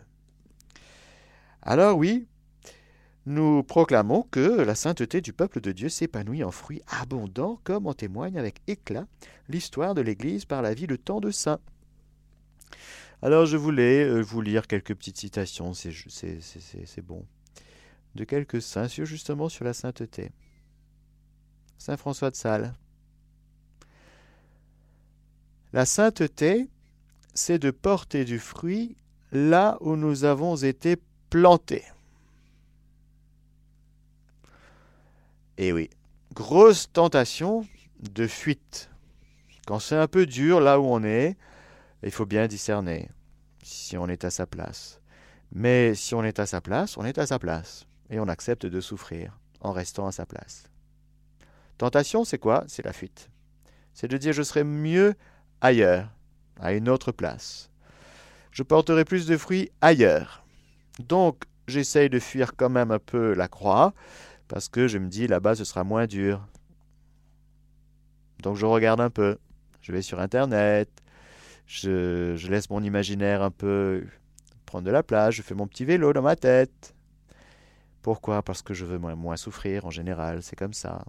[1.62, 2.29] Alors oui,
[3.26, 7.92] nous proclamons que la sainteté du peuple de Dieu s'épanouit en fruits abondants, comme en
[7.92, 9.06] témoigne avec éclat
[9.48, 11.58] l'histoire de l'Église par la vie de tant de saints.
[13.22, 17.26] Alors je voulais euh, vous lire quelques petites citations, c'est bon,
[18.14, 20.30] de quelques saints, justement sur la sainteté.
[21.78, 22.74] Saint François de Sales.
[25.72, 26.68] La sainteté,
[27.34, 28.96] c'est de porter du fruit
[29.32, 30.96] là où nous avons été
[31.28, 31.84] plantés.
[35.59, 35.88] Et eh oui,
[36.35, 37.66] grosse tentation
[38.01, 38.90] de fuite.
[39.66, 41.37] Quand c'est un peu dur là où on est,
[42.03, 43.09] il faut bien discerner
[43.62, 45.01] si on est à sa place.
[45.53, 47.87] Mais si on est à sa place, on est à sa place.
[48.11, 50.64] Et on accepte de souffrir en restant à sa place.
[51.79, 52.64] Tentation, c'est quoi?
[52.69, 53.31] C'est la fuite.
[53.95, 55.14] C'est de dire je serai mieux
[55.61, 56.11] ailleurs,
[56.61, 57.71] à une autre place.
[58.51, 60.45] Je porterai plus de fruits ailleurs.
[60.99, 63.95] Donc, j'essaye de fuir quand même un peu la croix,
[64.48, 66.46] parce que je me dis là-bas ce sera moins dur.
[68.42, 69.38] Donc je regarde un peu,
[69.80, 70.90] je vais sur Internet,
[71.66, 74.06] je, laisse mon imaginaire un peu
[74.66, 76.94] prendre de la place, je fais mon petit vélo dans ma tête.
[78.02, 78.42] Pourquoi?
[78.42, 81.04] Parce que je veux moins, souffrir en général, c'est comme ça.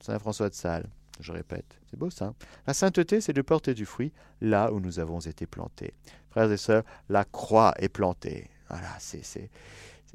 [0.00, 0.86] Saint François de Sales,
[1.20, 2.34] je répète, c'est beau ça.
[2.66, 5.92] La sainteté, c'est de porter du fruit là où nous avons été plantés.
[6.30, 8.48] Frères et sœurs, la croix est plantée.
[8.68, 9.50] Voilà, c'est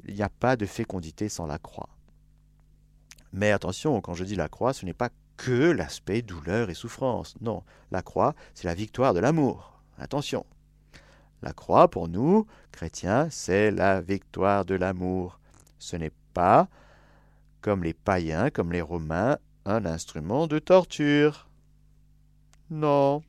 [0.06, 1.88] il n'y a pas de fécondité sans la croix.
[3.32, 7.34] Mais attention, quand je dis la croix, ce n'est pas que l'aspect douleur et souffrance.
[7.40, 9.80] Non, la croix, c'est la victoire de l'amour.
[9.98, 10.46] Attention.
[11.42, 15.40] La croix, pour nous, chrétiens, c'est la victoire de l'amour.
[15.78, 16.68] Ce n'est pas,
[17.60, 21.48] comme les païens, comme les romains, un instrument de torture.
[22.70, 23.22] Non.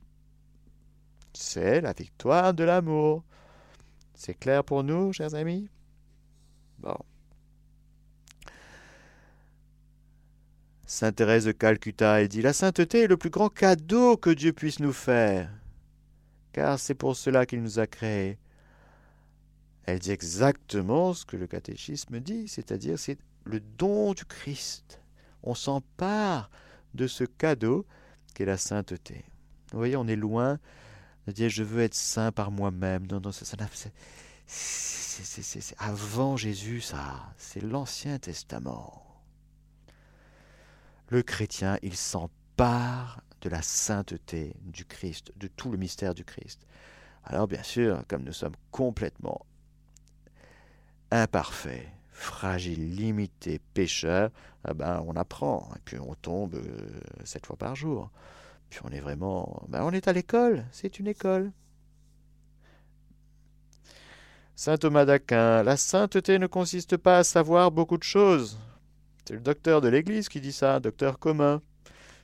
[1.34, 3.24] C'est la victoire de l'amour.
[4.14, 5.68] C'est clair pour nous, chers amis?
[10.88, 14.54] Sainte Thérèse de Calcutta, elle dit La sainteté est le plus grand cadeau que Dieu
[14.54, 15.50] puisse nous faire,
[16.54, 18.38] car c'est pour cela qu'il nous a créés.
[19.86, 25.02] Elle dit exactement ce que le catéchisme dit, c'est-à-dire c'est le don du Christ.
[25.43, 26.50] On s'empare
[26.93, 27.86] de ce cadeau
[28.34, 29.26] qu'est la sainteté.
[29.71, 30.60] Vous voyez, on est loin
[31.28, 33.08] de dire je veux être saint par moi-même.
[33.08, 33.58] Non, non, ça
[34.48, 37.34] c'est avant Jésus, ça.
[37.38, 39.02] C'est l'Ancien Testament.
[41.10, 46.66] Le chrétien, il s'empare de la sainteté du Christ, de tout le mystère du Christ.
[47.24, 49.46] Alors bien sûr, comme nous sommes complètement
[51.12, 54.32] imparfaits, fragiles, limités, pécheurs,
[54.68, 58.10] eh ben, on apprend, et puis on tombe euh, sept fois par jour.
[58.70, 59.64] Puis on est vraiment...
[59.70, 61.52] Ben, on est à l'école, c'est une école.
[64.58, 68.58] Saint Thomas d'Aquin, la sainteté ne consiste pas à savoir beaucoup de choses.
[69.26, 71.62] C'est le docteur de l'Église qui dit ça, docteur commun,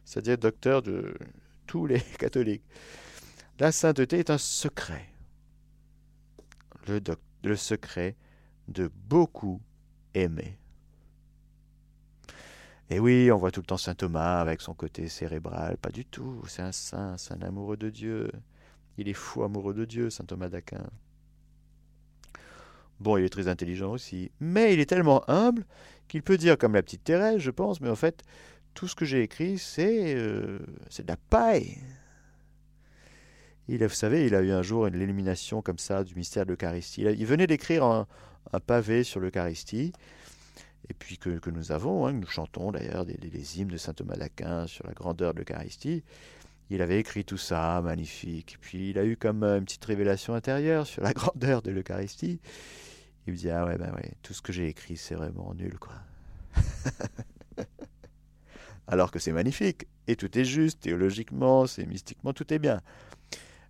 [0.05, 1.13] c'est-à-dire docteur de
[1.67, 2.63] tous les catholiques.
[3.59, 5.09] La sainteté est un secret.
[6.87, 8.15] Le, secret
[8.69, 9.61] de beaucoup
[10.13, 10.57] aimer.
[12.89, 15.77] Et oui, on voit tout le temps saint Thomas avec son côté cérébral.
[15.77, 16.41] Pas du tout.
[16.47, 18.31] C'est un saint, c'est un amoureux de Dieu.
[18.97, 20.89] Il est fou amoureux de Dieu, saint Thomas d'Aquin.
[23.01, 24.29] Bon, il est très intelligent aussi.
[24.39, 25.65] Mais il est tellement humble
[26.07, 28.21] qu'il peut dire, comme la petite Thérèse, je pense, mais en fait,
[28.75, 30.59] tout ce que j'ai écrit, c'est euh,
[30.99, 31.79] de la paille.
[33.67, 36.51] Il, vous savez, il a eu un jour une illumination comme ça du mystère de
[36.51, 37.01] l'Eucharistie.
[37.01, 38.07] Il, venait d'écrire un,
[38.67, 39.93] pavé sur l'Eucharistie,
[40.87, 44.15] et puis que, nous avons, hein, que nous chantons d'ailleurs des, hymnes de saint Thomas
[44.15, 46.03] d'Aquin sur la grandeur de l'Eucharistie.
[46.69, 48.57] Il avait écrit tout ça, magnifique.
[48.61, 52.39] Puis il a eu comme une petite révélation intérieure sur la grandeur de l'Eucharistie.
[53.27, 55.77] Il me dit Ah ouais, ben ouais, tout ce que j'ai écrit, c'est vraiment nul,
[55.79, 55.93] quoi.
[58.87, 62.81] Alors que c'est magnifique, et tout est juste, théologiquement, c'est mystiquement, tout est bien.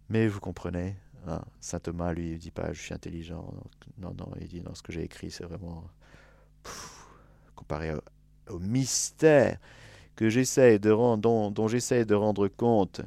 [0.10, 0.96] Mais vous comprenez,
[1.28, 3.54] Hein, Saint Thomas, lui, il dit pas je suis intelligent.
[4.00, 5.84] Non, non, il dit non, ce que j'ai écrit, c'est vraiment
[7.56, 7.94] comparé
[8.50, 9.58] au, mystère
[10.16, 13.02] que j'essaie de rendre, dont, dont j'essaie de rendre compte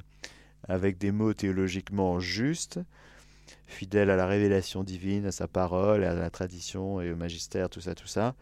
[0.68, 2.80] avec des mots théologiquement justes,
[3.66, 7.80] fidèles à la révélation divine, à sa parole, à la tradition et au magistère, tout
[7.80, 8.34] ça, tout ça.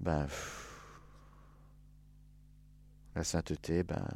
[0.00, 0.26] Ben,
[3.14, 4.06] la sainteté, ben,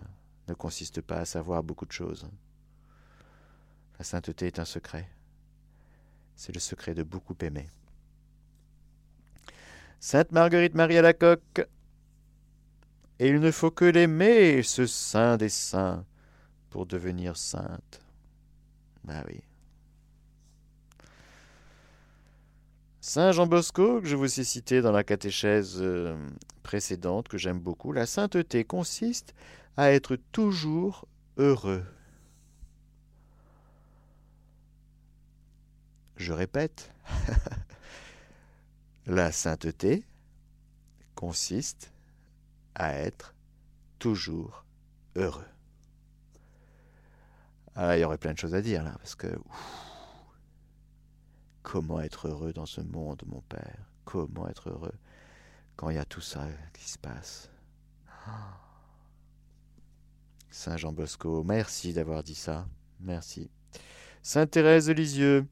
[0.49, 2.29] ne consiste pas à savoir beaucoup de choses.
[3.99, 5.09] La sainteté est un secret.
[6.37, 7.69] C'est le secret de beaucoup aimer.
[10.01, 11.67] Sainte Marguerite Marie à la coque.
[13.19, 16.05] Et il ne faut que l'aimer, ce saint des saints,
[16.69, 18.01] pour devenir sainte.
[19.05, 19.41] Ben oui.
[23.07, 26.17] Saint Jean Bosco, que je vous ai cité dans la catéchèse euh,
[26.63, 29.35] précédente, que j'aime beaucoup, la sainteté consiste
[29.77, 31.85] à être toujours heureux.
[36.17, 36.95] Je répète,
[39.07, 40.03] la sainteté
[41.15, 41.93] consiste
[42.75, 43.35] à être
[43.99, 44.65] toujours
[45.15, 45.45] heureux.
[47.75, 49.27] Ah, il y aurait plein de choses à dire là, parce que
[51.65, 53.91] comment être heureux dans ce monde, mon Père?
[54.05, 54.95] Comment être heureux
[55.75, 57.51] quand il y a tout ça qui se passe?
[60.51, 62.69] Saint Jean Bosco, merci d'avoir dit ça.
[63.01, 63.51] Merci.
[64.23, 65.49] Sainte Thérèse de Lisieux,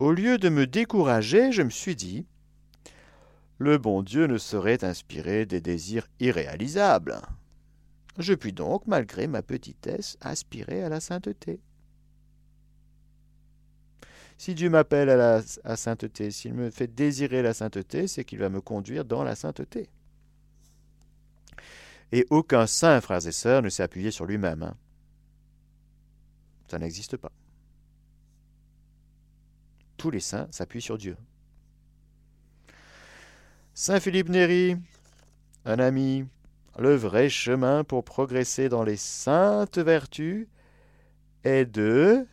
[0.00, 2.26] au lieu de me décourager, je me suis dit
[3.58, 7.20] Le bon Dieu ne saurait inspirer des désirs irréalisables.
[8.18, 11.60] Je puis donc, malgré ma petitesse, aspirer à la sainteté.
[14.36, 18.48] Si Dieu m'appelle à la sainteté, s'il me fait désirer la sainteté, c'est qu'il va
[18.48, 19.88] me conduire dans la sainteté.
[22.12, 24.62] Et aucun saint, frères et sœurs, ne s'est appuyé sur lui-même.
[24.62, 24.76] Hein.
[26.68, 27.32] Ça n'existe pas
[30.04, 31.16] tous les saints s'appuient sur Dieu.
[33.72, 34.76] Saint Philippe Néri,
[35.64, 36.26] un ami,
[36.78, 40.46] le vrai chemin pour progresser dans les saintes vertus
[41.42, 42.26] est de...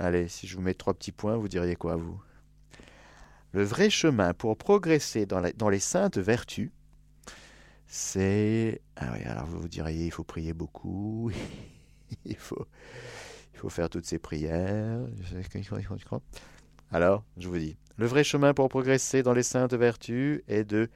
[0.00, 2.18] Allez, si je vous mets trois petits points, vous diriez quoi, vous?
[3.52, 6.70] Le vrai chemin pour progresser dans, les saintes vertus,
[7.86, 8.80] c'est...
[8.96, 11.30] Ah oui, alors vous vous diriez, il faut prier beaucoup,
[12.24, 12.66] il faut
[13.52, 15.00] il faut faire toutes ces prières.
[16.90, 20.88] Alors, je vous dis, le vrai chemin pour progresser dans les saintes vertus est de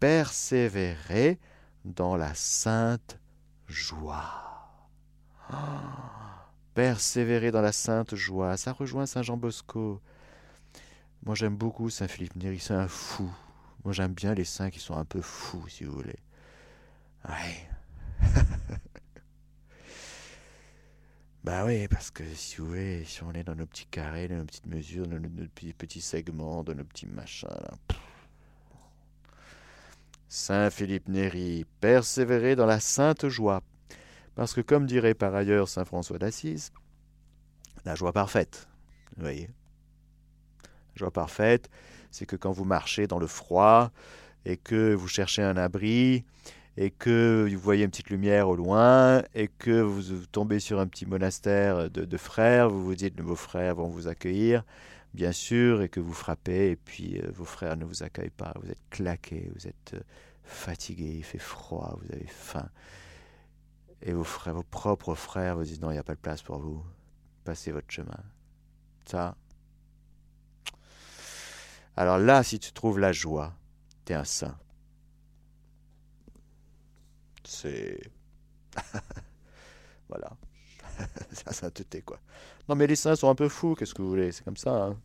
[0.00, 1.38] persévérer
[1.84, 3.20] dans la sainte
[3.68, 4.26] joie.
[6.78, 10.00] persévérer dans la sainte joie, ça rejoint Saint Jean Bosco.
[11.24, 13.28] Moi j'aime beaucoup Saint Philippe Néri, c'est un fou.
[13.84, 16.20] Moi j'aime bien les saints qui sont un peu fous, si vous voulez.
[17.28, 17.68] Ouais.
[21.42, 24.36] bah oui, parce que si vous voulez, si on est dans nos petits carrés, dans
[24.36, 27.48] nos petites mesures, dans nos, petits, segments, dans nos petits machins,
[30.28, 33.64] Saint Philippe Néri, persévérer dans la sainte joie,
[34.38, 36.70] parce que comme dirait par ailleurs Saint François d'Assise,
[37.84, 38.68] la joie parfaite,
[39.16, 39.50] vous voyez,
[40.62, 41.68] la joie parfaite,
[42.12, 43.90] c'est que quand vous marchez dans le froid
[44.44, 46.24] et que vous cherchez un abri
[46.76, 50.86] et que vous voyez une petite lumière au loin et que vous tombez sur un
[50.86, 54.62] petit monastère de, frères, vous vous dites vos frères vont vous accueillir,
[55.14, 58.54] bien sûr, et que vous frappez et puis euh, vos frères ne vous accueillent pas,
[58.62, 60.00] vous êtes claqué, vous êtes euh,
[60.44, 62.68] fatigué, il fait froid, vous avez faim.
[64.02, 66.42] Et vos frères, vos propres frères vous disent non, il n'y a pas de place
[66.42, 66.84] pour vous,
[67.44, 68.22] passez votre chemin.
[69.06, 69.36] Ça,
[71.98, 73.52] alors là, si tu trouves la joie,
[74.04, 74.56] tu es un saint.
[77.42, 77.98] C'est.
[80.08, 80.30] voilà.
[81.32, 82.20] C'est la sainteté, quoi.
[82.68, 84.30] Non, mais les saints sont un peu fous, qu'est-ce que vous voulez?
[84.30, 84.84] C'est comme ça.
[84.84, 84.96] Hein.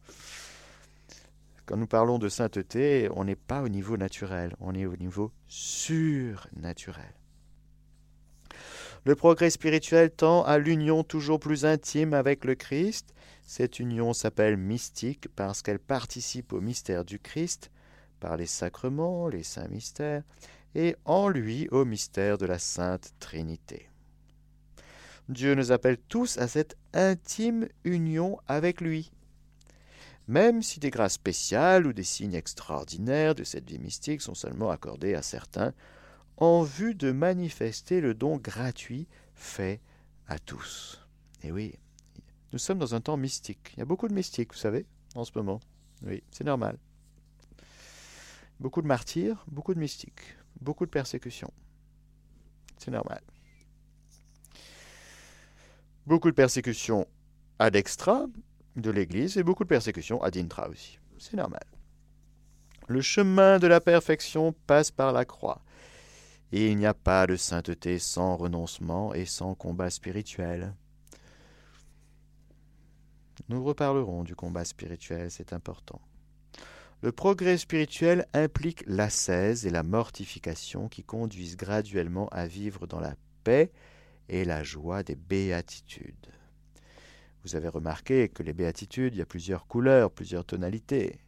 [1.65, 5.31] Quand nous parlons de sainteté, on n'est pas au niveau naturel, on est au niveau
[5.47, 7.15] surnaturel.
[9.06, 13.14] Le progrès spirituel tend à l'union toujours plus intime avec le Christ.
[13.45, 17.70] Cette union s'appelle mystique parce qu'elle participe au mystère du Christ
[18.22, 20.24] par les sacrements, les saints mystères,
[20.76, 23.89] et en lui au mystère de la Sainte Trinité.
[25.28, 29.12] Dieu nous appelle tous à cette intime union avec lui.
[30.30, 34.70] Même si des grâces spéciales ou des signes extraordinaires de cette vie mystique sont seulement
[34.70, 35.74] accordés à certains,
[36.38, 39.81] en vue de manifester le don gratuit fait
[40.27, 41.05] à tous.
[41.43, 41.75] Et oui,
[42.51, 43.71] nous sommes dans un temps mystique.
[43.73, 45.59] Il y a beaucoup de mystiques, vous savez, en ce moment.
[46.03, 46.77] Oui, c'est normal.
[48.59, 51.51] Beaucoup de martyrs, beaucoup de mystiques, beaucoup de persécutions.
[52.77, 53.21] C'est normal.
[56.05, 57.07] Beaucoup de persécutions
[57.59, 58.25] ad extra
[58.75, 60.99] de l'Église et beaucoup de persécutions ad intra aussi.
[61.17, 61.63] C'est normal.
[62.88, 65.61] Le chemin de la perfection passe par la croix.
[66.56, 70.76] Il n'y a pas de sainteté sans renoncement et sans combat spirituel.
[73.49, 75.99] Nous reparlerons du combat spirituel, c'est important.
[77.01, 83.16] Le progrès spirituel implique l'ascèse et la mortification qui conduisent graduellement à vivre dans la
[83.43, 83.72] paix
[84.30, 86.30] et la joie des béatitudes.
[87.43, 91.20] Vous avez remarqué que les béatitudes, il y a plusieurs couleurs, plusieurs tonalités.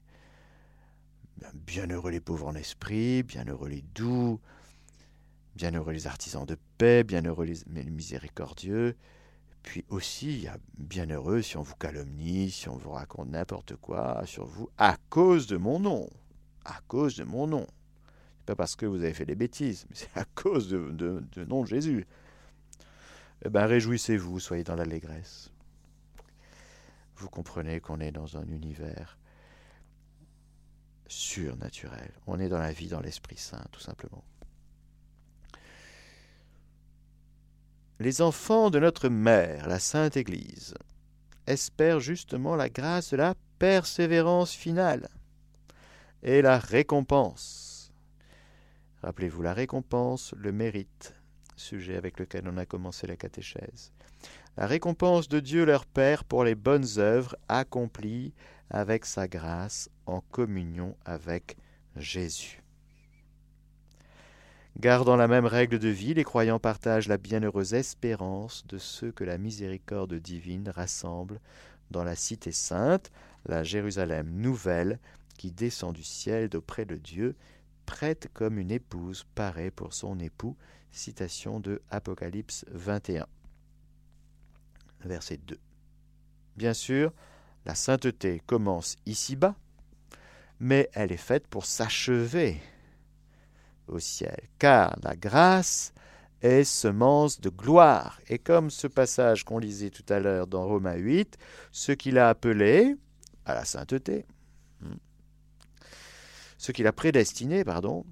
[1.55, 4.39] Bienheureux les pauvres en esprit, bienheureux les doux,
[5.55, 8.95] Bienheureux les artisans de paix, bienheureux les miséricordieux.
[9.65, 14.21] Puis aussi, il y bienheureux si on vous calomnie, si on vous raconte n'importe quoi
[14.25, 16.07] sur vous, à cause de mon nom.
[16.65, 17.65] À cause de mon nom.
[18.37, 21.45] C'est pas parce que vous avez fait des bêtises, mais c'est à cause de, de,
[21.45, 22.05] nom de Jésus.
[23.43, 25.51] Eh bien, réjouissez-vous, soyez dans l'allégresse.
[27.15, 29.17] Vous comprenez qu'on est dans un univers
[31.07, 32.11] surnaturel.
[32.27, 34.23] On est dans la vie, dans l'Esprit Saint, tout simplement.
[37.99, 40.73] Les enfants de notre mère, la Sainte Église,
[41.47, 45.07] espèrent justement la grâce de la persévérance finale
[46.21, 47.93] et la récompense.
[49.01, 51.15] Rappelez-vous la récompense, le mérite,
[51.55, 53.93] sujet avec lequel on a commencé la catéchèse.
[54.57, 58.33] La récompense de Dieu leur Père pour les bonnes œuvres accomplies
[58.69, 61.55] avec sa grâce en communion avec
[61.95, 62.64] Jésus.
[64.77, 69.23] Gardant la même règle de vie, les croyants partagent la bienheureuse espérance de ceux que
[69.23, 71.39] la miséricorde divine rassemble
[71.91, 73.09] dans la cité sainte,
[73.45, 74.99] la Jérusalem nouvelle,
[75.37, 77.35] qui descend du ciel d'auprès de Dieu,
[77.85, 80.57] prête comme une épouse paraît pour son époux.
[80.91, 83.27] Citation de Apocalypse 21.
[85.01, 85.57] Verset 2.
[86.57, 87.13] Bien sûr,
[87.65, 89.55] la sainteté commence ici-bas,
[90.59, 92.61] mais elle est faite pour s'achever
[93.87, 95.93] au ciel, car la grâce
[96.41, 98.19] est semence de gloire.
[98.27, 101.37] Et comme ce passage qu'on lisait tout à l'heure dans Romains 8,
[101.71, 102.95] ce qu'il a appelé
[103.45, 104.25] à la sainteté,
[104.81, 104.95] hmm,
[106.57, 108.05] ce qu'il a prédestiné, pardon,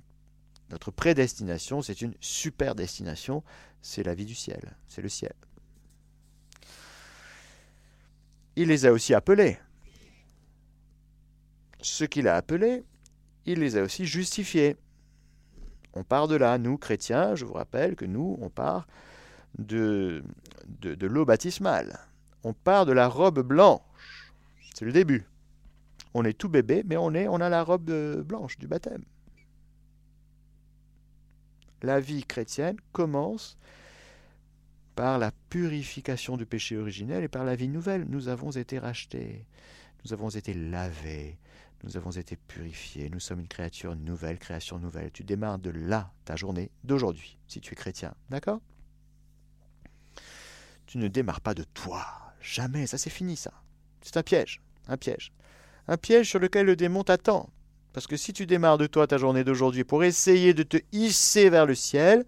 [0.70, 3.44] notre prédestination, c'est une super destination,
[3.82, 5.34] c'est la vie du ciel, c'est le ciel.
[8.56, 9.58] Il les a aussi appelés.
[11.82, 12.84] Ce qu'il a appelé,
[13.46, 14.78] il les a aussi justifiés.
[15.94, 18.88] On part de là, nous, chrétiens, je vous rappelle que nous, on part
[19.60, 20.24] de,
[20.82, 22.00] de, l'eau baptismale.
[22.44, 23.82] On part de la robe blanche.
[24.74, 25.26] C'est le début.
[26.14, 27.92] On est tout bébé, mais on, est, on a la robe
[28.24, 29.04] blanche du baptême.
[31.82, 33.58] La vie chrétienne commence
[34.96, 38.06] par la purification du péché originel et par la vie nouvelle.
[38.10, 39.46] Nous avons été rachetés,
[40.06, 41.38] nous avons été lavés,
[41.84, 45.12] nous avons été purifiés, nous sommes une créature nouvelle, création nouvelle.
[45.12, 48.62] Tu démarres de là ta journée d'aujourd'hui, si tu es chrétien, d'accord?
[50.86, 52.06] Tu ne démarres pas de toi,
[52.40, 53.54] jamais, ça c'est fini ça.
[54.02, 55.34] C'est un piège, un piège.
[55.88, 57.50] Un piège sur lequel le démon t'attend.
[57.92, 61.50] Parce que si tu démarres de toi ta journée d'aujourd'hui pour essayer de te hisser
[61.50, 62.26] vers le ciel,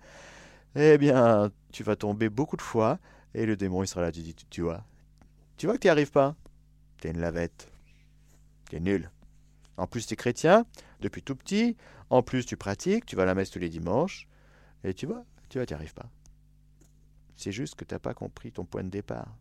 [0.75, 2.99] eh bien, tu vas tomber beaucoup de fois
[3.33, 4.83] et le démon il sera là, tu dis, tu vois,
[5.57, 6.35] tu vois que tu n'y arrives pas?
[6.99, 7.71] T'es une lavette.
[8.69, 9.09] T'es nul.
[9.77, 10.65] En plus, tu es chrétien
[11.01, 11.75] depuis tout petit.
[12.09, 14.27] En plus, tu pratiques, tu vas à la messe tous les dimanches.
[14.83, 16.09] Et tu vois, tu vois, n'y arrives pas.
[17.35, 19.35] C'est juste que tu n'as pas compris ton point de départ.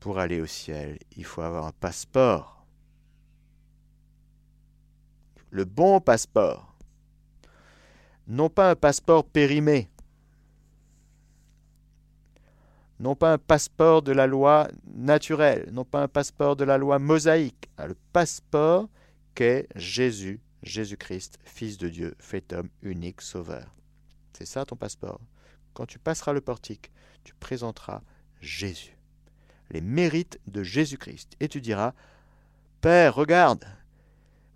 [0.00, 2.66] Pour aller au ciel, il faut avoir un passeport.
[5.50, 6.76] Le bon passeport.
[8.26, 9.88] Non pas un passeport périmé.
[13.04, 16.98] Non pas un passeport de la loi naturelle, non pas un passeport de la loi
[16.98, 17.68] mosaïque.
[17.76, 18.88] Ah, le passeport
[19.34, 23.74] qu'est Jésus, Jésus-Christ, Fils de Dieu, fait homme, unique, sauveur.
[24.32, 25.20] C'est ça ton passeport.
[25.74, 26.90] Quand tu passeras le portique,
[27.24, 28.00] tu présenteras
[28.40, 28.96] Jésus
[29.70, 31.36] les mérites de Jésus-Christ.
[31.40, 31.92] Et tu diras,
[32.80, 33.66] Père, regarde,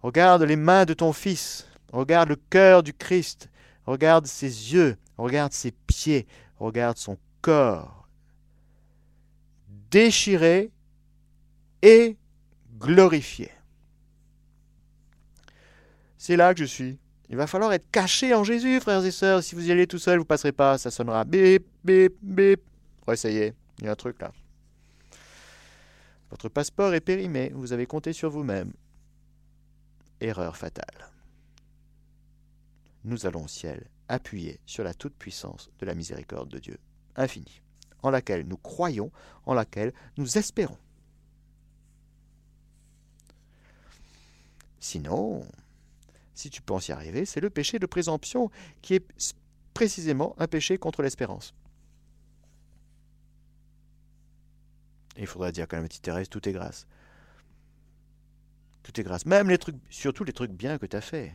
[0.00, 3.50] regarde les mains de ton Fils, regarde le cœur du Christ,
[3.84, 6.26] regarde ses yeux, regarde ses pieds,
[6.58, 7.97] regarde son corps,
[9.90, 10.70] déchiré
[11.82, 12.16] et
[12.78, 13.50] glorifié.
[16.16, 16.98] C'est là que je suis.
[17.30, 19.42] Il va falloir être caché en Jésus, frères et sœurs.
[19.42, 20.78] Si vous y allez tout seul, vous ne passerez pas.
[20.78, 22.60] Ça sonnera bip, bip, bip.
[23.10, 23.54] Essayez.
[23.78, 24.32] Il y a un truc là.
[26.30, 28.72] Votre passeport est périmé, vous avez compté sur vous-même.
[30.20, 31.08] Erreur fatale.
[33.04, 36.78] Nous allons au ciel, appuyer sur la toute-puissance de la miséricorde de Dieu,
[37.16, 37.62] infinie,
[38.02, 39.10] en laquelle nous croyons,
[39.46, 40.78] en laquelle nous espérons.
[44.80, 45.44] Sinon,
[46.34, 49.34] si tu penses y arriver, c'est le péché de présomption qui est
[49.74, 51.54] précisément un péché contre l'espérance.
[55.18, 56.86] il faudra dire quand même, petite Thérèse, tout est grâce.
[58.82, 59.26] Tout est grâce.
[59.26, 61.34] Même les trucs, surtout les trucs bien que tu as fait.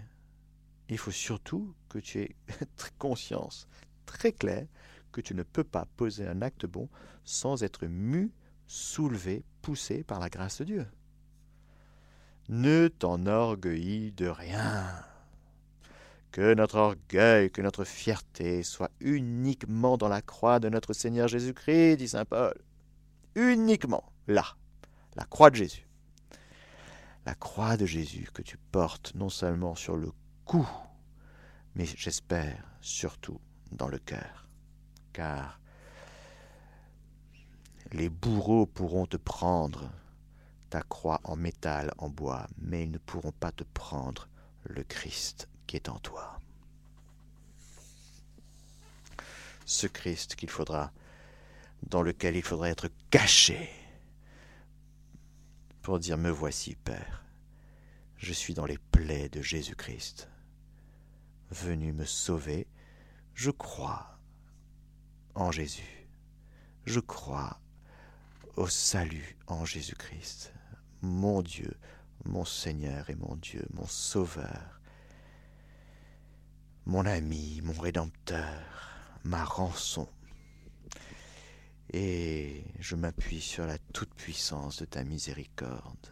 [0.90, 2.36] Il faut surtout que tu aies
[2.98, 3.68] conscience
[4.06, 4.68] très claire
[5.14, 6.90] que tu ne peux pas poser un acte bon
[7.24, 8.32] sans être mu,
[8.68, 10.88] soulevé, poussé par la grâce de Dieu.
[12.50, 14.84] Ne t'enorgueillis de rien.
[16.32, 21.98] Que notre orgueil, que notre fierté soit uniquement dans la croix de notre Seigneur Jésus-Christ,
[21.98, 22.56] dit Saint Paul
[23.36, 24.46] uniquement là,
[25.16, 25.88] la croix de Jésus.
[27.26, 30.12] La croix de Jésus que tu portes non seulement sur le
[30.46, 30.68] cou,
[31.76, 33.40] mais j'espère surtout
[33.72, 34.43] dans le cœur.
[35.14, 35.60] Car
[37.92, 39.92] les bourreaux pourront te prendre
[40.70, 44.28] ta croix en métal, en bois, mais ils ne pourront pas te prendre
[44.64, 46.40] le Christ qui est en toi.
[49.66, 50.92] Ce Christ qu'il faudra
[51.84, 53.70] dans lequel il faudrait être caché
[55.84, 57.24] pour dire Me voici, Père,
[58.18, 60.30] je suis dans les plaies de Jésus-Christ,
[61.52, 62.66] venu me sauver,
[63.36, 64.13] je crois
[65.36, 66.08] en Jésus,
[66.86, 67.60] je crois
[68.56, 70.54] au salut en Jésus-Christ,
[71.02, 71.76] mon Dieu,
[72.26, 74.80] mon Seigneur et mon Dieu, mon Sauveur,
[76.86, 78.62] mon ami, mon Rédempteur,
[79.24, 80.08] ma rançon
[81.94, 86.12] et je m'appuie sur la toute-puissance de ta miséricorde.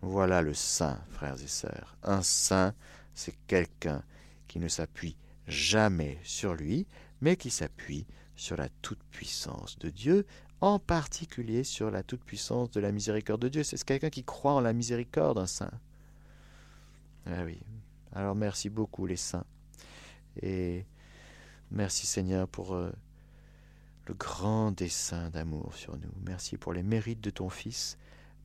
[0.00, 1.96] Voilà le saint, frères et sœurs.
[2.02, 2.74] Un saint,
[3.14, 4.02] c'est quelqu'un
[4.48, 6.86] qui ne s'appuie jamais sur lui,
[7.20, 10.26] mais qui s'appuie sur la toute-puissance de Dieu,
[10.60, 13.62] en particulier sur la toute-puissance de la miséricorde de Dieu.
[13.62, 15.70] C'est quelqu'un qui croit en la miséricorde, un saint.
[17.26, 17.60] Ah oui.
[18.12, 19.46] Alors merci beaucoup les saints.
[20.42, 20.86] Et
[21.70, 22.74] merci Seigneur pour...
[22.74, 22.92] Euh,
[24.06, 26.12] le grand dessein d'amour sur nous.
[26.24, 27.98] Merci pour les mérites de ton Fils,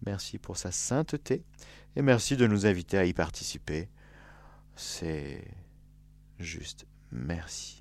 [0.06, 1.44] merci pour sa sainteté,
[1.96, 3.90] et merci de nous inviter à y participer.
[4.76, 5.44] C'est
[6.40, 7.81] juste merci